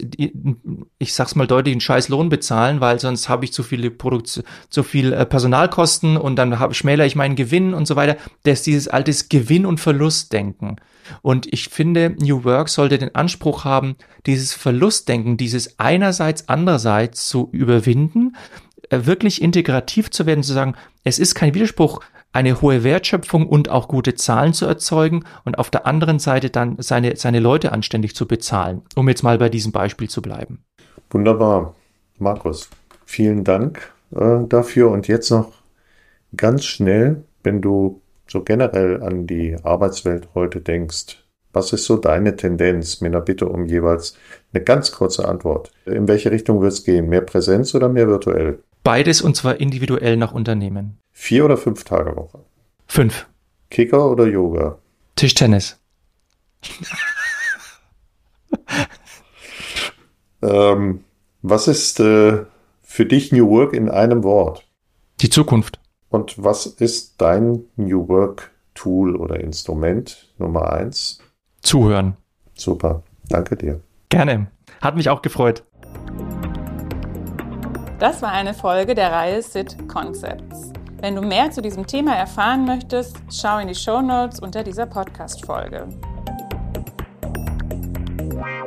ich 0.97 1.13
sag's 1.13 1.35
mal 1.35 1.47
deutlich, 1.47 1.73
einen 1.73 1.81
scheiß 1.81 2.07
Lohn 2.07 2.29
bezahlen, 2.29 2.79
weil 2.79 2.99
sonst 2.99 3.27
habe 3.27 3.43
ich 3.43 3.51
zu 3.51 3.63
viele 3.63 3.91
Produktion, 3.91 4.45
zu 4.69 4.83
viel 4.83 5.11
äh, 5.11 5.25
Personalkosten 5.25 6.15
und 6.15 6.37
dann 6.37 6.59
hab, 6.59 6.75
schmälere 6.75 7.05
ich 7.05 7.15
meinen 7.15 7.35
Gewinn 7.35 7.73
und 7.73 7.87
so 7.87 7.97
weiter. 7.97 8.15
Das 8.43 8.59
ist 8.59 8.67
dieses 8.67 8.87
altes 8.87 9.27
Gewinn- 9.27 9.65
und 9.65 9.79
Verlustdenken. 9.79 10.77
Und 11.21 11.51
ich 11.51 11.69
finde, 11.69 12.15
New 12.19 12.43
Work 12.43 12.69
sollte 12.69 12.97
den 12.97 13.15
Anspruch 13.15 13.65
haben, 13.65 13.95
dieses 14.25 14.53
Verlustdenken, 14.53 15.37
dieses 15.37 15.79
einerseits, 15.79 16.47
andererseits 16.47 17.27
zu 17.27 17.49
überwinden, 17.51 18.35
wirklich 18.89 19.41
integrativ 19.41 20.09
zu 20.09 20.25
werden, 20.25 20.43
zu 20.43 20.53
sagen, 20.53 20.75
es 21.03 21.19
ist 21.19 21.35
kein 21.35 21.53
Widerspruch, 21.53 22.01
eine 22.33 22.61
hohe 22.61 22.83
Wertschöpfung 22.83 23.47
und 23.47 23.69
auch 23.69 23.87
gute 23.87 24.15
Zahlen 24.15 24.53
zu 24.53 24.65
erzeugen 24.65 25.23
und 25.45 25.57
auf 25.57 25.69
der 25.69 25.87
anderen 25.87 26.19
Seite 26.19 26.49
dann 26.49 26.75
seine, 26.79 27.15
seine 27.15 27.39
Leute 27.39 27.71
anständig 27.71 28.15
zu 28.15 28.27
bezahlen, 28.27 28.83
um 28.95 29.09
jetzt 29.09 29.23
mal 29.23 29.37
bei 29.37 29.49
diesem 29.49 29.71
Beispiel 29.71 30.09
zu 30.09 30.21
bleiben. 30.21 30.63
Wunderbar. 31.09 31.73
Markus, 32.19 32.69
vielen 33.05 33.43
Dank 33.43 33.91
äh, 34.15 34.39
dafür. 34.47 34.91
Und 34.91 35.07
jetzt 35.07 35.31
noch 35.31 35.51
ganz 36.35 36.65
schnell, 36.65 37.23
wenn 37.43 37.61
du 37.61 38.01
so 38.27 38.43
generell 38.43 39.01
an 39.01 39.25
die 39.25 39.55
Arbeitswelt 39.63 40.27
heute 40.35 40.61
denkst, 40.61 41.23
was 41.53 41.73
ist 41.73 41.85
so 41.85 41.97
deine 41.97 42.35
Tendenz? 42.35 43.01
Mit 43.01 43.25
Bitte 43.25 43.47
um 43.47 43.65
jeweils 43.65 44.15
eine 44.53 44.63
ganz 44.63 44.91
kurze 44.91 45.27
Antwort. 45.27 45.71
In 45.85 46.07
welche 46.07 46.29
Richtung 46.29 46.61
wird 46.61 46.73
es 46.73 46.83
gehen? 46.83 47.09
Mehr 47.09 47.21
Präsenz 47.21 47.73
oder 47.73 47.89
mehr 47.89 48.07
virtuell? 48.07 48.59
Beides 48.87 49.21
und 49.21 49.35
zwar 49.35 49.59
individuell 49.59 50.15
nach 50.15 50.31
Unternehmen. 50.31 50.97
Vier 51.11 51.43
oder 51.43 51.57
fünf 51.57 51.83
Tage 51.83 52.15
Woche? 52.15 52.39
Fünf. 52.85 53.27
Kicker 53.69 54.09
oder 54.09 54.25
Yoga? 54.25 54.77
Tischtennis. 55.17 55.77
ähm, 60.41 61.03
was 61.41 61.67
ist 61.67 61.99
äh, 61.99 62.45
für 62.81 63.05
dich 63.05 63.33
New 63.33 63.49
Work 63.49 63.73
in 63.73 63.89
einem 63.89 64.23
Wort? 64.23 64.65
Die 65.19 65.29
Zukunft. 65.29 65.81
Und 66.07 66.41
was 66.41 66.65
ist 66.65 67.19
dein 67.19 67.65
New 67.75 68.07
Work 68.07 68.51
Tool 68.73 69.17
oder 69.17 69.41
Instrument 69.41 70.33
Nummer 70.37 70.71
eins? 70.71 71.19
Zuhören. 71.61 72.15
Super. 72.53 73.03
Danke 73.27 73.57
dir. 73.57 73.81
Gerne. 74.07 74.47
Hat 74.79 74.95
mich 74.95 75.09
auch 75.09 75.21
gefreut. 75.21 75.65
Das 77.99 78.21
war 78.21 78.31
eine 78.31 78.53
Folge 78.53 78.93
der 78.93 79.11
Reihe 79.11 79.41
SIT 79.41 79.87
Concepts. 79.87 80.71
Wenn 81.01 81.15
du 81.15 81.21
mehr 81.21 81.49
zu 81.49 81.61
diesem 81.61 81.87
Thema 81.87 82.15
erfahren 82.15 82.65
möchtest, 82.65 83.17
schau 83.31 83.57
in 83.57 83.67
die 83.67 83.75
Show 83.75 84.01
Notes 84.01 84.39
unter 84.39 84.63
dieser 84.63 84.85
Podcast-Folge. 84.85 85.87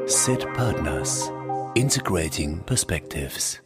SIT 0.06 0.52
Partners 0.54 1.30
Integrating 1.74 2.60
Perspectives 2.64 3.62